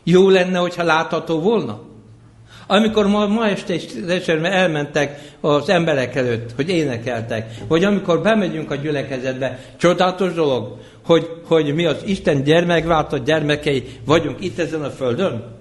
Jó 0.04 0.30
lenne, 0.30 0.58
hogyha 0.58 0.84
látható 0.84 1.40
volna? 1.40 1.82
Amikor 2.68 3.08
ma, 3.08 3.28
ma 3.28 3.48
este 3.48 3.74
is 3.74 3.86
elmentek 4.28 5.34
az 5.42 5.70
emberek 5.70 6.16
előtt, 6.16 6.52
hogy 6.56 6.70
énekeltek, 6.70 7.54
vagy 7.68 7.84
amikor 7.84 8.22
bemegyünk 8.22 8.72
a 8.72 8.76
gyülekezetbe, 8.76 9.60
csodálatos 9.78 10.34
dolog, 10.34 10.78
hogy, 11.06 11.30
hogy 11.46 11.74
mi 11.74 11.86
az 11.86 11.98
Isten 12.06 12.44
gyermekváltott 12.44 13.26
gyermekei 13.26 14.00
vagyunk 14.06 14.44
itt 14.44 14.60
ezen 14.60 14.84
a 14.84 14.90
földön? 14.90 15.54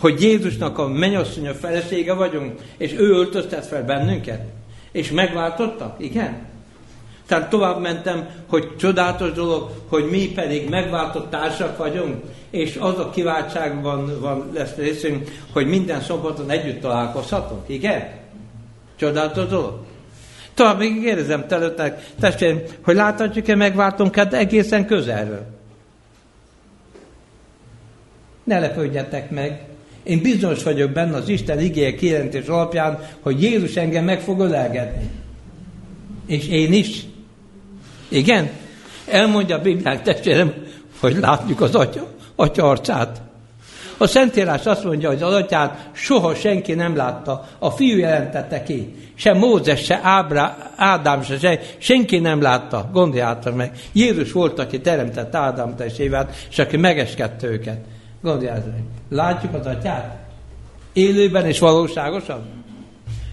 Hogy 0.00 0.22
Jézusnak 0.22 0.78
a 0.78 0.88
mennyasszonya 0.88 1.54
felesége 1.54 2.12
vagyunk, 2.12 2.60
és 2.76 2.92
ő 2.92 3.10
öltöztet 3.10 3.66
fel 3.66 3.84
bennünket? 3.84 4.40
És 4.92 5.10
megváltottak? 5.10 5.94
Igen? 5.98 6.48
Tehát 7.26 7.50
tovább 7.50 7.80
mentem, 7.80 8.28
hogy 8.46 8.76
csodálatos 8.76 9.32
dolog, 9.32 9.70
hogy 9.88 10.04
mi 10.10 10.32
pedig 10.34 10.68
megváltott 10.68 11.30
társak 11.30 11.76
vagyunk, 11.76 12.14
és 12.50 12.76
az 12.76 12.98
a 12.98 13.10
kiváltságban 13.10 14.20
van, 14.20 14.50
lesz 14.54 14.74
részünk, 14.74 15.30
hogy 15.52 15.66
minden 15.66 16.00
szombaton 16.00 16.50
együtt 16.50 16.80
találkozhatunk. 16.80 17.62
Igen? 17.66 18.08
Csodálatos 18.96 19.46
dolog. 19.46 19.78
Tovább 20.54 20.78
még 20.78 21.02
kérdezem 21.02 21.46
telőttek, 21.46 22.12
testvérem, 22.20 22.62
hogy 22.82 22.94
láthatjuk-e 22.94 23.54
megváltunk 23.54 24.16
hát 24.16 24.34
egészen 24.34 24.86
közelről. 24.86 25.46
Ne 28.44 28.58
lepődjetek 28.58 29.30
meg. 29.30 29.64
Én 30.02 30.22
bizonyos 30.22 30.62
vagyok 30.62 30.90
benne 30.90 31.16
az 31.16 31.28
Isten 31.28 31.60
igéje 31.60 31.94
kijelentés 31.94 32.46
alapján, 32.46 32.98
hogy 33.20 33.42
Jézus 33.42 33.76
engem 33.76 34.04
meg 34.04 34.20
fog 34.20 34.40
ölelgetni. 34.40 35.08
És 36.26 36.48
én 36.48 36.72
is. 36.72 37.04
Igen? 38.08 38.50
Elmondja 39.06 39.56
a 39.56 39.60
Bibliák 39.60 40.02
testvérem, 40.02 40.54
hogy 41.00 41.16
látjuk 41.16 41.60
az 41.60 41.74
atya, 41.74 42.08
atya 42.40 42.68
arcát. 42.68 43.20
A 43.98 44.06
Szentírás 44.06 44.66
azt 44.66 44.84
mondja, 44.84 45.08
hogy 45.08 45.22
az 45.22 45.32
atyát 45.32 45.90
soha 45.92 46.34
senki 46.34 46.74
nem 46.74 46.96
látta, 46.96 47.48
a 47.58 47.70
fiú 47.70 47.98
jelentette 47.98 48.62
ki. 48.62 48.94
Se 49.14 49.32
Mózes, 49.32 49.84
se 49.84 50.00
Ábra, 50.02 50.56
Ádám, 50.76 51.22
se, 51.22 51.38
se 51.38 51.60
senki 51.78 52.18
nem 52.18 52.42
látta. 52.42 52.88
Gondoljátok 52.92 53.56
meg. 53.56 53.72
Jézus 53.92 54.32
volt, 54.32 54.58
aki 54.58 54.80
teremtett 54.80 55.34
Ádámt 55.34 55.80
és 55.80 55.98
és 56.50 56.58
aki 56.58 56.76
megeskedte 56.76 57.46
őket. 57.46 57.78
Gondoljátok 58.22 58.72
meg. 58.72 58.82
Látjuk 59.10 59.54
az 59.54 59.66
atyát? 59.66 60.18
Élőben 60.92 61.46
és 61.46 61.58
valóságosan? 61.58 62.40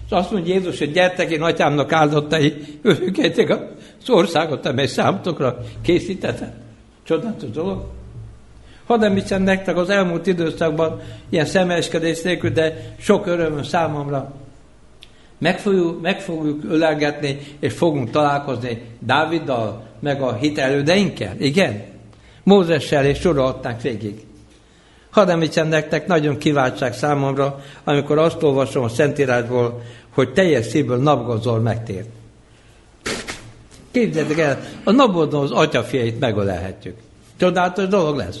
És 0.06 0.10
azt 0.10 0.30
mondja 0.30 0.54
Jézus, 0.54 0.78
hogy 0.78 0.92
gyertek, 0.92 1.30
én 1.30 1.42
atyámnak 1.42 1.92
áldottai, 1.92 2.54
örökejtek 2.82 3.50
az 3.50 4.10
országot, 4.10 4.66
amely 4.66 4.86
számotokra 4.86 5.56
készítettem. 5.82 6.52
Csodálatos 7.04 7.50
dolog. 7.50 7.97
Hadd 8.88 9.04
említsem 9.04 9.42
nektek 9.42 9.76
az 9.76 9.90
elmúlt 9.90 10.26
időszakban 10.26 11.00
ilyen 11.28 11.44
szemeskedés 11.44 12.22
nélkül, 12.22 12.50
de 12.50 12.94
sok 12.98 13.26
öröm 13.26 13.62
számomra. 13.62 14.32
Meg 15.38 15.58
fogjuk, 15.58 16.00
meg 16.00 16.20
fogjuk 16.20 16.64
ölelgetni, 16.64 17.38
és 17.60 17.72
fogunk 17.72 18.10
találkozni 18.10 18.82
Dáviddal, 18.98 19.82
meg 20.00 20.22
a 20.22 20.34
hitelődeinkkel. 20.34 21.34
Igen? 21.38 21.82
Mózessel, 22.42 23.04
és 23.04 23.18
sorolhatnánk 23.18 23.80
végig. 23.80 24.26
Hadd 25.10 25.28
említsem 25.28 25.68
nektek, 25.68 26.06
nagyon 26.06 26.38
kiváltság 26.38 26.94
számomra, 26.94 27.60
amikor 27.84 28.18
azt 28.18 28.42
olvasom 28.42 28.84
a 28.84 28.88
Szentírásból, 28.88 29.82
hogy 30.14 30.32
teljes 30.32 30.66
szívből 30.66 30.98
napgazol 30.98 31.60
megtért. 31.60 32.08
Képzeljétek 33.90 34.38
el, 34.38 34.58
a 34.84 34.90
napodon 34.90 35.42
az 35.42 35.50
atyafiait 35.50 36.20
megölelhetjük. 36.20 36.96
Csodálatos 37.36 37.86
dolog 37.86 38.16
lesz. 38.16 38.40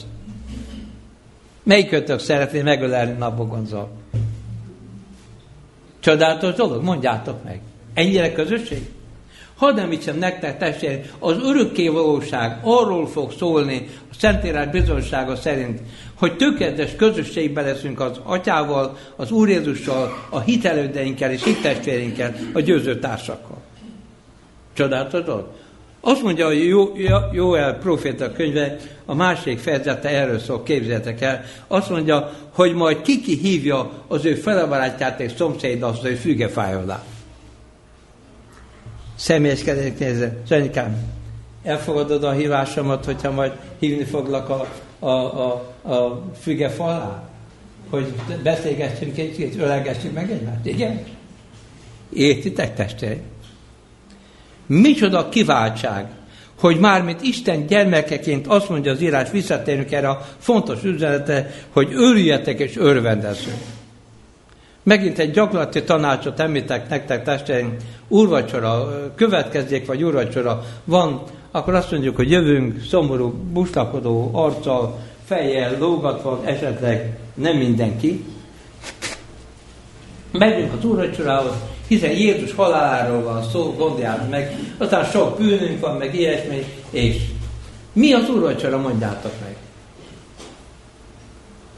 Melyikötök 1.68 2.18
szeretné 2.18 2.62
megölelni 2.62 3.18
Nabogonzol? 3.18 3.90
Csodálatos 6.00 6.54
dolog? 6.54 6.82
Mondjátok 6.82 7.44
meg. 7.44 7.60
Ennyire 7.94 8.32
közösség? 8.32 8.88
Hadd 9.56 9.78
említsem 9.78 10.18
nektek, 10.18 10.58
testvérem, 10.58 11.00
az 11.18 11.36
örökké 11.42 11.88
valóság 11.88 12.58
arról 12.62 13.06
fog 13.06 13.32
szólni 13.32 13.88
a 14.10 14.14
Szentírás 14.18 14.68
bizonsága 14.68 15.36
szerint, 15.36 15.80
hogy 16.14 16.36
tökéletes 16.36 16.96
közösségben 16.96 17.64
leszünk 17.64 18.00
az 18.00 18.20
Atyával, 18.22 18.96
az 19.16 19.30
Úr 19.30 19.48
Jézussal, 19.48 20.26
a 20.30 20.40
hitelődeinkkel 20.40 21.30
és 21.30 21.44
hittestvéreinkkel, 21.44 22.34
a 22.52 22.60
győző 22.60 22.98
társakkal. 22.98 23.62
Csodálatos 24.72 25.22
dolog? 25.24 25.46
Azt 26.00 26.22
mondja 26.22 26.46
a 26.46 26.50
Jó, 26.50 26.92
Jóel 27.32 27.78
proféta 27.78 28.32
könyve, 28.32 28.76
a 29.04 29.14
másik 29.14 29.58
fejezete 29.58 30.08
erről 30.08 30.38
szól, 30.38 30.62
képzeljetek 30.62 31.20
el. 31.20 31.44
Azt 31.66 31.90
mondja, 31.90 32.30
hogy 32.52 32.74
majd 32.74 33.02
kiki 33.02 33.36
hívja 33.36 33.90
az 34.06 34.24
ő 34.24 34.34
felebarátját 34.34 35.20
és 35.20 35.32
szomszéd 35.36 35.82
az 35.82 35.98
ő 36.04 36.14
fügefáj 36.14 36.74
alá. 36.74 37.04
Személyeskedés 39.16 39.98
nézze. 39.98 40.36
Zsenikám, 40.48 40.96
elfogadod 41.62 42.24
a 42.24 42.32
hívásomat, 42.32 43.04
hogyha 43.04 43.30
majd 43.30 43.52
hívni 43.78 44.04
foglak 44.04 44.48
a, 44.48 44.66
a, 44.98 45.08
a, 45.08 45.52
a 45.92 46.22
fügefalá? 46.40 47.28
Hogy 47.90 48.12
beszélgessünk 48.42 49.18
egy 49.18 49.32
kicsit, 49.36 49.60
ölegessünk 49.60 50.14
meg 50.14 50.30
egymást, 50.30 50.66
igen? 50.66 51.04
Értitek, 52.12 52.74
testvéreim? 52.74 53.22
Micsoda 54.68 55.28
kiváltság, 55.28 56.06
hogy 56.60 56.78
mármint 56.78 57.22
Isten 57.22 57.66
gyermekeként 57.66 58.46
azt 58.46 58.68
mondja 58.68 58.92
az 58.92 59.00
írás, 59.00 59.30
visszatérünk 59.30 59.92
erre 59.92 60.08
a 60.08 60.26
fontos 60.38 60.84
üzenete, 60.84 61.50
hogy 61.70 61.88
örüljetek 61.92 62.58
és 62.58 62.76
örvendezzünk. 62.76 63.58
Megint 64.82 65.18
egy 65.18 65.30
gyakorlati 65.30 65.82
tanácsot 65.82 66.40
említek 66.40 66.88
nektek, 66.88 67.24
testeim, 67.24 67.76
úrvacsora, 68.08 68.88
következzék, 69.14 69.86
vagy 69.86 70.02
úrvacsora 70.02 70.64
van, 70.84 71.22
akkor 71.50 71.74
azt 71.74 71.90
mondjuk, 71.90 72.16
hogy 72.16 72.30
jövünk 72.30 72.82
szomorú, 72.88 73.28
buslakodó 73.52 74.30
arccal, 74.32 74.98
fejjel, 75.24 75.78
lógatva, 75.78 76.42
esetleg 76.44 77.18
nem 77.34 77.56
mindenki. 77.56 78.24
Megyünk 80.32 80.72
az 80.72 80.84
úrvacsorához, 80.84 81.52
hiszen 81.88 82.10
Jézus 82.10 82.54
haláláról 82.54 83.22
van 83.22 83.42
szó, 83.42 83.74
gondoljátok 83.78 84.30
meg, 84.30 84.58
aztán 84.76 85.04
sok 85.04 85.38
bűnünk 85.38 85.80
van, 85.80 85.96
meg 85.96 86.14
ilyesmi, 86.14 86.64
és 86.90 87.16
mi 87.92 88.12
az 88.12 88.28
úrvacsora, 88.28 88.78
mondjátok 88.78 89.32
meg. 89.42 89.56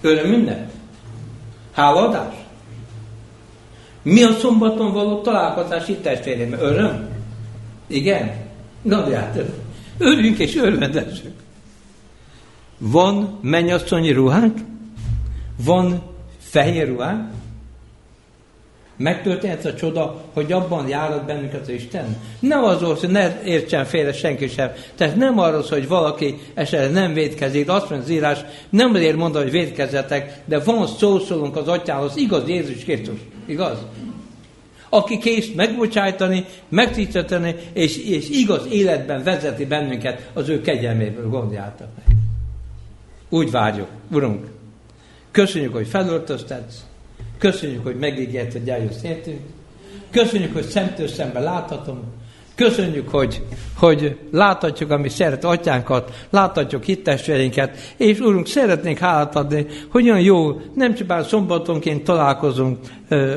Öröm 0.00 0.30
minden? 0.30 0.70
Háladás? 1.72 2.34
Mi 4.02 4.22
a 4.22 4.32
szombaton 4.32 4.92
való 4.92 5.20
találkozás 5.20 5.88
itt 5.88 6.02
testvérem? 6.02 6.52
Öröm? 6.52 7.08
Igen? 7.86 8.34
Gondoljátok. 8.82 9.46
Örüljünk 9.98 10.38
és 10.38 10.56
örvendessünk. 10.56 11.34
Van 12.78 13.38
mennyasszonyi 13.40 14.12
ruhánk? 14.12 14.58
Van 15.64 16.02
fehér 16.38 16.88
ruhánk? 16.88 17.30
Megtörténhet 19.00 19.64
a 19.64 19.74
csoda, 19.74 20.24
hogy 20.32 20.52
abban 20.52 20.88
járat 20.88 21.26
bennünket 21.26 21.60
az 21.60 21.68
Isten? 21.68 22.16
Nem 22.40 22.64
az 22.64 22.82
hogy 23.00 23.10
ne 23.10 23.42
értsen 23.44 23.84
félre 23.84 24.12
senki 24.12 24.48
sem. 24.48 24.72
Tehát 24.94 25.16
nem 25.16 25.38
arról, 25.38 25.64
hogy 25.68 25.88
valaki 25.88 26.38
esetleg 26.54 26.92
nem 26.92 27.12
védkezik, 27.12 27.68
azt 27.68 27.90
mondja 27.90 28.06
az 28.06 28.12
írás, 28.12 28.38
nem 28.68 28.94
azért 28.94 29.16
mondta, 29.16 29.38
hogy 29.42 29.50
védkezzetek, 29.50 30.42
de 30.44 30.58
van 30.58 30.86
szószólunk 30.86 31.56
az 31.56 31.68
atyához, 31.68 32.16
igaz 32.16 32.48
Jézus 32.48 32.84
Krisztus, 32.84 33.18
igaz? 33.46 33.78
Aki 34.88 35.18
kész 35.18 35.48
megbocsájtani, 35.56 36.44
megtisztelteni, 36.68 37.54
és, 37.72 37.98
és 37.98 38.28
igaz 38.28 38.66
életben 38.70 39.22
vezeti 39.22 39.64
bennünket 39.64 40.30
az 40.32 40.48
ő 40.48 40.60
kegyelméből, 40.60 41.28
gondoljátok 41.28 41.88
meg. 41.96 42.16
Úgy 43.28 43.50
várjuk, 43.50 43.88
Urunk, 44.10 44.46
köszönjük, 45.30 45.72
hogy 45.72 45.86
felöltöztetsz, 45.86 46.74
Köszönjük, 47.40 47.84
hogy 47.84 47.96
megígért, 47.96 48.52
hogy 48.52 48.68
eljössz 48.68 49.02
értünk. 49.02 49.40
Köszönjük, 50.10 50.52
hogy 50.52 50.64
szemtől 50.64 51.08
szemben 51.08 51.42
láthatom. 51.42 51.98
Köszönjük, 52.54 53.08
hogy, 53.08 53.42
hogy 53.76 54.18
láthatjuk 54.32 54.90
a 54.90 54.98
mi 54.98 55.08
szeret 55.08 55.44
atyánkat, 55.44 56.26
láthatjuk 56.30 56.84
hittestvéreinket, 56.84 57.76
és 57.96 58.20
Úrunk, 58.20 58.46
szeretnénk 58.46 58.98
hálát 58.98 59.36
adni, 59.36 59.66
hogy 59.90 60.04
olyan 60.04 60.20
jó, 60.20 60.60
nem 60.74 60.94
csak 60.94 61.24
szombatonként 61.24 62.04
találkozunk 62.04 62.78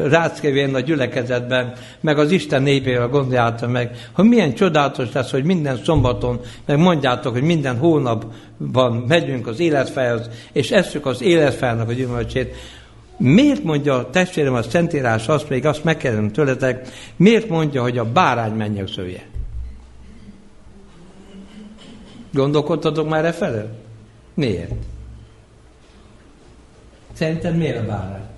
ráckevén 0.10 0.76
a 0.76 0.80
gyülekezetben, 0.80 1.74
meg 2.00 2.18
az 2.18 2.32
Isten 2.32 2.62
népével 2.62 3.08
gondoljátok 3.08 3.72
meg, 3.72 4.10
hogy 4.12 4.26
milyen 4.26 4.54
csodálatos 4.54 5.12
lesz, 5.14 5.32
hogy 5.32 5.44
minden 5.44 5.80
szombaton, 5.84 6.40
meg 6.66 6.78
mondjátok, 6.78 7.34
hogy 7.34 7.44
minden 7.44 7.78
hónapban 7.78 8.94
megyünk 9.08 9.48
az 9.48 9.60
életfejhez, 9.60 10.30
és 10.52 10.72
eszük 10.72 11.06
az 11.06 11.22
életfejnek 11.22 11.90
a 11.90 11.94
gyümölcsét, 11.94 12.56
Miért 13.18 13.64
mondja 13.64 14.10
testvérem 14.10 14.54
a 14.54 14.62
Szentírás 14.62 15.28
azt, 15.28 15.50
még 15.50 15.66
azt 15.66 15.84
megkérdem 15.84 16.32
tőletek, 16.32 16.88
miért 17.16 17.50
mondja, 17.50 17.82
hogy 17.82 17.98
a 17.98 18.12
bárány 18.12 18.54
mennyegzője? 18.54 19.24
Gondolkodtatok 22.34 23.10
már 23.10 23.26
e 23.26 23.32
felől? 23.32 23.70
Miért? 24.34 24.72
Szerinted 27.14 27.58
miért 27.58 27.78
a 27.78 27.86
bárány? 27.86 28.32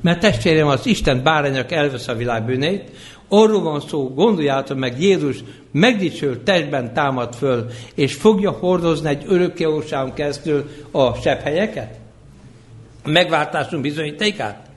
Mert 0.00 0.20
testvérem, 0.20 0.66
az 0.66 0.86
Isten 0.86 1.22
bárányok 1.22 1.72
elvesz 1.72 2.08
a 2.08 2.14
világ 2.14 2.44
bűnét, 2.44 2.90
arról 3.28 3.62
van 3.62 3.80
szó, 3.80 4.14
gondoljátok 4.14 4.78
meg, 4.78 5.00
Jézus 5.00 5.44
megdicsőlt 5.72 6.40
testben 6.40 6.94
támad 6.94 7.34
föl, 7.34 7.66
és 7.94 8.14
fogja 8.14 8.50
hordozni 8.50 9.08
egy 9.08 9.24
örökké 9.26 9.66
keresztül 10.14 10.68
a 10.90 11.16
helyeket? 11.22 11.98
Megváltásunk 13.04 13.82
bizonyítékát? 13.82 14.68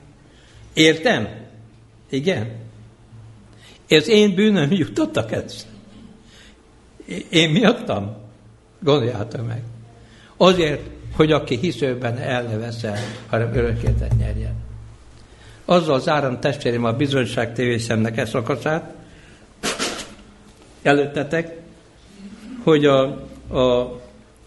Értem? 0.72 1.28
Igen? 2.10 2.52
Ez 3.88 4.08
én 4.08 4.34
bűnöm 4.34 4.72
jutottak 4.72 5.32
ezt? 5.32 5.66
Én 7.28 7.50
miattam? 7.50 8.16
Gondoljátok 8.80 9.46
meg. 9.46 9.62
Azért, 10.36 10.80
hogy 11.16 11.32
aki 11.32 11.56
hiszőben 11.56 12.18
el 12.18 12.42
ne 12.42 12.56
veszel, 12.56 12.98
hanem 13.28 13.54
örökkétet 13.54 14.16
nyerjen. 14.18 14.54
Azzal 15.64 16.00
zárom 16.00 16.40
testvérem 16.40 16.84
a 16.84 16.92
bizonyság 16.92 17.52
tévészemnek 17.52 18.16
ezt 18.16 18.30
szakaszát, 18.30 18.94
előttetek, 20.82 21.56
hogy 22.62 22.86
a, 22.86 23.02
a, 23.48 23.92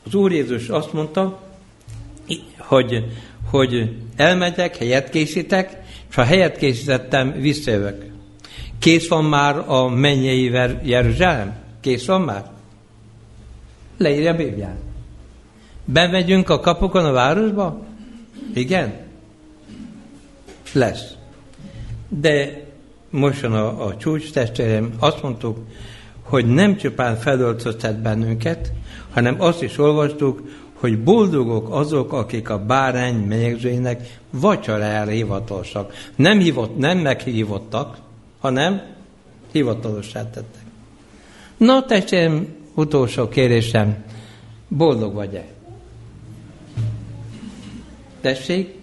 az 0.05 0.13
Úr 0.13 0.31
Jézus 0.31 0.69
azt 0.69 0.93
mondta, 0.93 1.41
hogy 2.57 3.05
hogy 3.49 3.95
elmegyek, 4.15 4.77
helyet 4.77 5.09
készítek, 5.09 5.81
és 6.09 6.15
ha 6.15 6.23
helyet 6.23 6.57
készítettem, 6.57 7.31
visszajövök. 7.31 8.05
Kész 8.79 9.07
van 9.07 9.23
már 9.23 9.63
a 9.67 9.89
mennyei 9.89 10.51
Jeruzsálem? 10.83 11.55
Kész 11.81 12.05
van 12.05 12.21
már? 12.21 12.45
Leírja 13.97 14.31
a 14.31 14.35
Biblián. 14.35 14.77
Bemegyünk 15.85 16.49
a 16.49 16.59
kapukon 16.59 17.05
a 17.05 17.11
városba? 17.11 17.85
Igen? 18.53 18.93
Lesz. 20.73 21.13
De 22.09 22.63
most 23.09 23.43
a, 23.43 23.85
a 23.85 23.97
csúcs 23.97 24.31
testvérem, 24.31 24.93
azt 24.99 25.21
mondtuk, 25.21 25.57
hogy 26.21 26.45
nem 26.45 26.77
csupán 26.77 27.15
felöltöztet 27.15 28.01
bennünket, 28.01 28.71
hanem 29.13 29.35
azt 29.39 29.61
is 29.61 29.77
olvastuk, 29.77 30.41
hogy 30.79 31.03
boldogok 31.03 31.69
azok, 31.69 32.13
akik 32.13 32.49
a 32.49 32.65
bárány 32.65 33.15
menyegzőinek 33.15 34.17
vacsorájára 34.29 35.11
hivatalosak. 35.11 35.93
Nem, 36.15 36.39
hívott, 36.39 36.77
nem 36.77 36.97
meghívottak, 36.97 37.97
hanem 38.39 38.81
hivatalossá 39.51 40.29
tettek. 40.29 40.65
Na, 41.57 41.85
testvérem, 41.85 42.55
utolsó 42.73 43.27
kérésem, 43.27 44.03
boldog 44.67 45.13
vagy-e? 45.13 45.45
Tessék? 48.21 48.75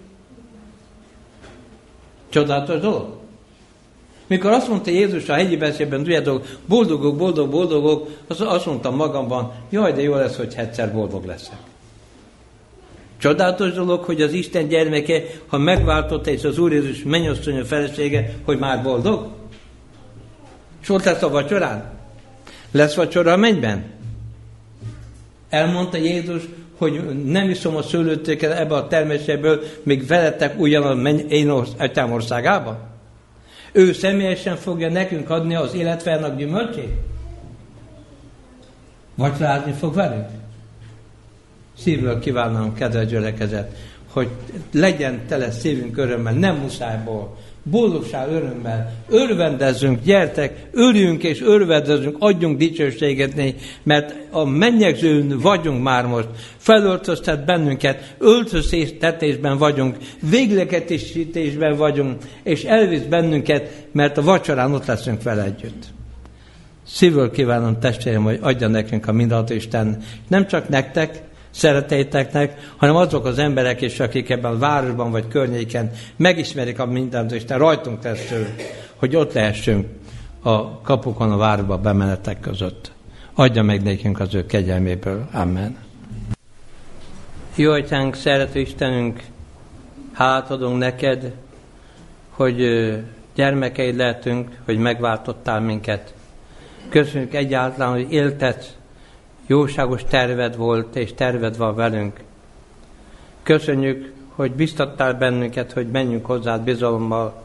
Csodálatos 2.29 2.81
dolog? 2.81 3.23
Mikor 4.27 4.51
azt 4.51 4.69
mondta 4.69 4.91
Jézus 4.91 5.29
a 5.29 5.35
hegyi 5.35 5.57
beszédben, 5.57 6.03
tudjátok, 6.03 6.47
boldogok, 6.67 7.17
boldog, 7.17 7.51
boldogok, 7.51 8.09
az 8.29 8.41
azt 8.41 8.67
mondtam 8.67 8.97
magamban, 8.97 9.53
jaj, 9.71 9.93
de 9.93 10.03
jó 10.03 10.15
lesz, 10.15 10.37
hogy 10.37 10.55
egyszer 10.57 10.93
boldog 10.93 11.25
leszek. 11.25 11.59
Csodálatos 13.25 13.73
dolog, 13.73 14.05
hogy 14.05 14.23
az 14.23 14.33
Isten 14.33 14.69
gyermeke, 14.69 15.23
ha 15.47 15.59
megváltotta 15.59 16.31
és 16.31 16.45
az 16.45 16.59
Úr 16.59 16.73
Jézus 16.73 17.03
mennyasszony 17.03 17.61
a 17.61 17.65
felesége, 17.65 18.35
hogy 18.45 18.59
már 18.59 18.83
boldog? 18.83 19.29
És 20.83 20.89
ott 20.89 21.05
lesz 21.05 21.23
a 21.23 21.29
vacsorán? 21.29 21.93
Lesz 22.71 22.95
vacsora 22.95 23.33
a 23.33 23.37
mennyben? 23.37 23.85
Elmondta 25.49 25.97
Jézus, 25.97 26.43
hogy 26.79 27.25
nem 27.25 27.51
iszom 27.51 27.77
a 27.77 27.83
szőlőtőket 27.83 28.59
ebbe 28.59 28.75
a 28.75 28.87
terméséből, 28.87 29.63
még 29.83 30.07
veletek 30.07 30.61
ugyan 30.61 31.07
én 31.29 31.51
atyám 31.79 32.13
országába? 32.13 32.79
Ő 33.73 33.93
személyesen 33.93 34.57
fogja 34.57 34.91
nekünk 34.91 35.31
adni 35.31 35.55
az 35.55 35.75
életfelnak 35.75 36.37
gyümölcsét? 36.37 36.93
Vacsorázni 39.15 39.73
fog 39.73 39.95
velünk? 39.95 40.44
Szívből 41.79 42.19
kívánom, 42.19 42.75
kedves 42.75 43.07
gyülekezet, 43.07 43.77
hogy 44.13 44.29
legyen 44.73 45.21
tele 45.29 45.51
szívünk 45.51 45.97
örömmel, 45.97 46.33
nem 46.33 46.57
muszájból, 46.57 47.37
boldogság 47.63 48.31
örömmel, 48.31 48.93
örvendezzünk, 49.09 50.03
gyertek, 50.03 50.67
örüljünk 50.73 51.23
és 51.23 51.43
örvendezzünk, 51.43 52.17
adjunk 52.19 52.59
dicsőséget 52.59 53.35
négy, 53.35 53.61
mert 53.83 54.15
a 54.31 54.45
mennyegzőn 54.45 55.39
vagyunk 55.39 55.83
már 55.83 56.07
most, 56.07 56.29
felöltöztet 56.57 57.45
bennünket, 57.45 58.15
öltöztetésben 58.19 59.59
vagyunk, 59.59 59.97
véglegetésítésben 60.31 61.77
vagyunk, 61.77 62.23
és 62.43 62.65
elvisz 62.65 63.03
bennünket, 63.03 63.87
mert 63.93 64.19
a 64.19 64.23
vacsorán 64.23 64.73
ott 64.73 64.87
leszünk 64.87 65.23
vele 65.23 65.45
együtt. 65.45 65.85
Szívből 66.87 67.31
kívánom 67.31 67.81
testvérem, 67.81 68.23
hogy 68.23 68.39
adja 68.41 68.69
nekünk 68.69 69.09
a 69.09 69.13
mindenható 69.13 69.55
Isten, 69.55 70.03
nem 70.29 70.47
csak 70.47 70.69
nektek, 70.69 71.23
szereteiteknek, 71.55 72.73
hanem 72.77 72.97
azok 72.97 73.27
az 73.27 73.39
emberek 73.39 73.81
is, 73.81 74.01
akik 74.01 74.31
ebben 74.31 74.53
a 74.53 74.59
városban 74.59 75.11
vagy 75.11 75.29
környéken 75.29 75.91
megismerik 76.17 76.79
a 76.79 76.87
mindent, 76.87 77.33
és 77.33 77.45
te 77.45 77.57
rajtunk 77.57 78.01
keresztül, 78.01 78.47
hogy 78.97 79.17
ott 79.17 79.33
lehessünk 79.33 79.87
a 80.43 80.81
kapukon 80.81 81.33
a 81.33 81.37
városba 81.37 81.79
bemenetek 81.79 82.41
között. 82.41 82.93
Adja 83.35 83.63
meg 83.63 83.83
nekünk 83.83 84.21
az 84.21 84.35
ő 84.35 84.47
kegyelméből. 84.47 85.29
Amen. 85.33 85.77
Jó 87.55 87.73
atyánk, 87.73 88.15
szerető 88.15 88.61
Istenünk, 88.61 89.23
hát 90.13 90.51
adunk 90.51 90.79
neked, 90.79 91.33
hogy 92.31 92.57
gyermekeid 93.35 93.97
lehetünk, 93.97 94.59
hogy 94.65 94.79
megváltottál 94.79 95.61
minket. 95.61 96.15
Köszönjük 96.89 97.35
egyáltalán, 97.35 97.93
hogy 97.93 98.13
éltetsz 98.13 98.67
jóságos 99.47 100.05
terved 100.05 100.57
volt, 100.57 100.97
és 100.97 101.15
terved 101.15 101.57
van 101.57 101.75
velünk. 101.75 102.21
Köszönjük, 103.43 104.13
hogy 104.35 104.53
biztattál 104.53 105.15
bennünket, 105.15 105.73
hogy 105.73 105.87
menjünk 105.87 106.27
hozzád 106.27 106.63
bizalommal, 106.63 107.43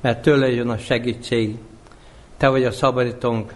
mert 0.00 0.22
tőle 0.22 0.50
jön 0.50 0.68
a 0.68 0.78
segítség. 0.78 1.56
Te 2.36 2.48
vagy 2.48 2.64
a 2.64 2.72
szabadítónk. 2.72 3.52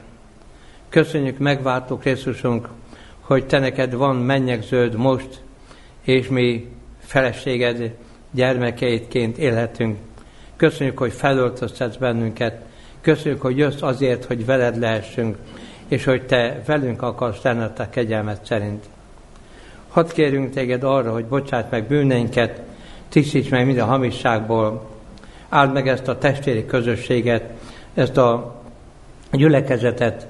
Köszönjük, 0.88 1.38
megváltó 1.38 1.97
Krisztusunk, 1.97 2.68
hogy 3.20 3.47
te 3.47 3.59
neked 3.59 3.95
van 3.95 4.16
mennyek 4.16 4.62
zöld 4.62 4.95
most, 4.95 5.41
és 6.03 6.28
mi 6.28 6.68
feleséged 6.99 7.95
gyermekeidként 8.30 9.38
élhetünk. 9.38 9.99
Köszönjük, 10.57 10.99
hogy 10.99 11.12
felöltöztetsz 11.12 11.97
bennünket. 11.97 12.64
Köszönjük, 13.01 13.41
hogy 13.41 13.57
jössz 13.57 13.82
azért, 13.82 14.24
hogy 14.24 14.47
veled 14.47 14.78
lehessünk, 14.78 15.36
és 15.91 16.05
hogy 16.05 16.26
te 16.26 16.62
velünk 16.66 17.03
akarsz 17.03 17.41
tenni 17.41 17.64
a 17.78 17.91
kegyelmet 17.91 18.45
szerint. 18.45 18.84
Hadd 19.88 20.12
kérjünk 20.12 20.51
téged 20.51 20.82
arra, 20.82 21.12
hogy 21.12 21.24
bocsát 21.24 21.70
meg 21.70 21.86
bűneinket, 21.86 22.62
tisztíts 23.09 23.51
meg 23.51 23.66
minden 23.66 23.86
hamisságból, 23.86 24.88
áld 25.49 25.72
meg 25.72 25.88
ezt 25.88 26.09
a 26.09 26.18
testvéri 26.18 26.66
közösséget, 26.66 27.51
ezt 27.95 28.16
a 28.16 28.61
gyülekezetet, 29.32 30.26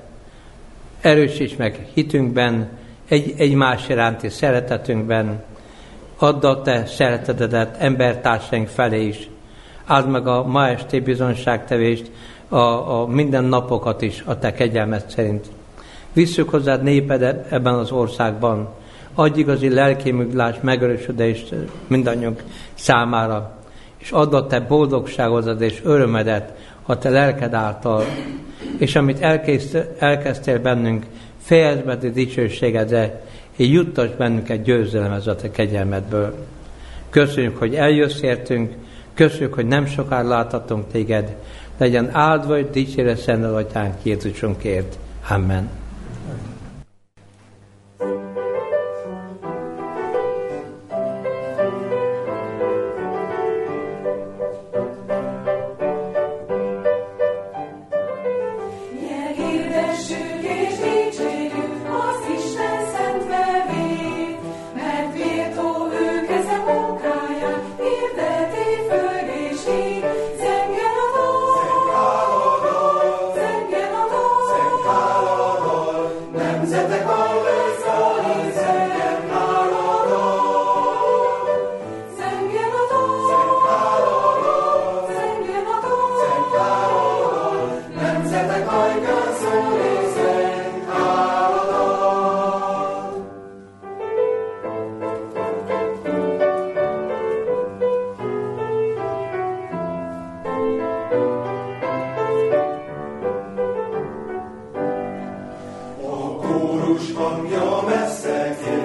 erősíts 1.00 1.56
meg 1.56 1.86
hitünkben, 1.94 2.68
egy, 3.08 3.34
egymás 3.36 3.88
iránti 3.88 4.28
szeretetünkben, 4.28 5.42
add 6.18 6.44
a 6.44 6.62
te 6.62 6.86
szeretetedet 6.86 7.76
embertársaink 7.78 8.68
felé 8.68 9.06
is. 9.06 9.28
Áld 9.84 10.08
meg 10.08 10.26
a 10.26 10.46
ma 10.46 10.68
esti 10.68 11.00
bizonságtevést, 11.00 12.10
a, 12.50 13.00
a 13.00 13.06
minden 13.06 13.44
napokat 13.44 14.02
is 14.02 14.22
a 14.26 14.38
te 14.38 14.52
kegyelmet 14.52 15.10
szerint. 15.10 15.46
Visszük 16.12 16.50
hozzád 16.50 16.82
néped 16.82 17.46
ebben 17.50 17.74
az 17.74 17.90
országban. 17.90 18.68
Adj 19.14 19.40
igazi 19.40 19.68
lelkémüglás, 19.68 20.56
megerősödést 20.60 21.54
mindannyiunk 21.86 22.42
számára, 22.74 23.58
és 23.98 24.10
add 24.10 24.34
a 24.34 24.46
te 24.46 24.60
boldogságodat 24.60 25.60
és 25.60 25.80
örömedet 25.84 26.52
a 26.86 26.98
te 26.98 27.08
lelked 27.08 27.54
által, 27.54 28.04
és 28.78 28.96
amit 28.96 29.20
elkezdtél 29.98 30.58
bennünk, 30.58 31.06
fejezd 31.42 31.84
be 31.84 31.96
dicsőségedre, 31.96 33.22
és 33.56 33.68
juttas 33.68 34.10
bennünket 34.16 34.62
győzelem 34.62 35.20
a 35.26 35.34
te 35.34 35.50
kegyelmedből. 35.50 36.34
Köszönjük, 37.10 37.58
hogy 37.58 37.74
eljössz 37.74 38.22
értünk, 38.22 38.74
köszönjük, 39.14 39.54
hogy 39.54 39.66
nem 39.66 39.86
sokára 39.86 40.28
láthatunk 40.28 40.84
téged, 40.92 41.36
legyen 41.80 42.16
áldva, 42.16 42.54
hogy 42.54 42.70
dicsére 42.70 43.16
szent 43.16 43.44
atyánk 43.44 43.94
Jézusunkért. 44.02 44.98
Amen. 45.28 45.79
promesse 107.80 108.79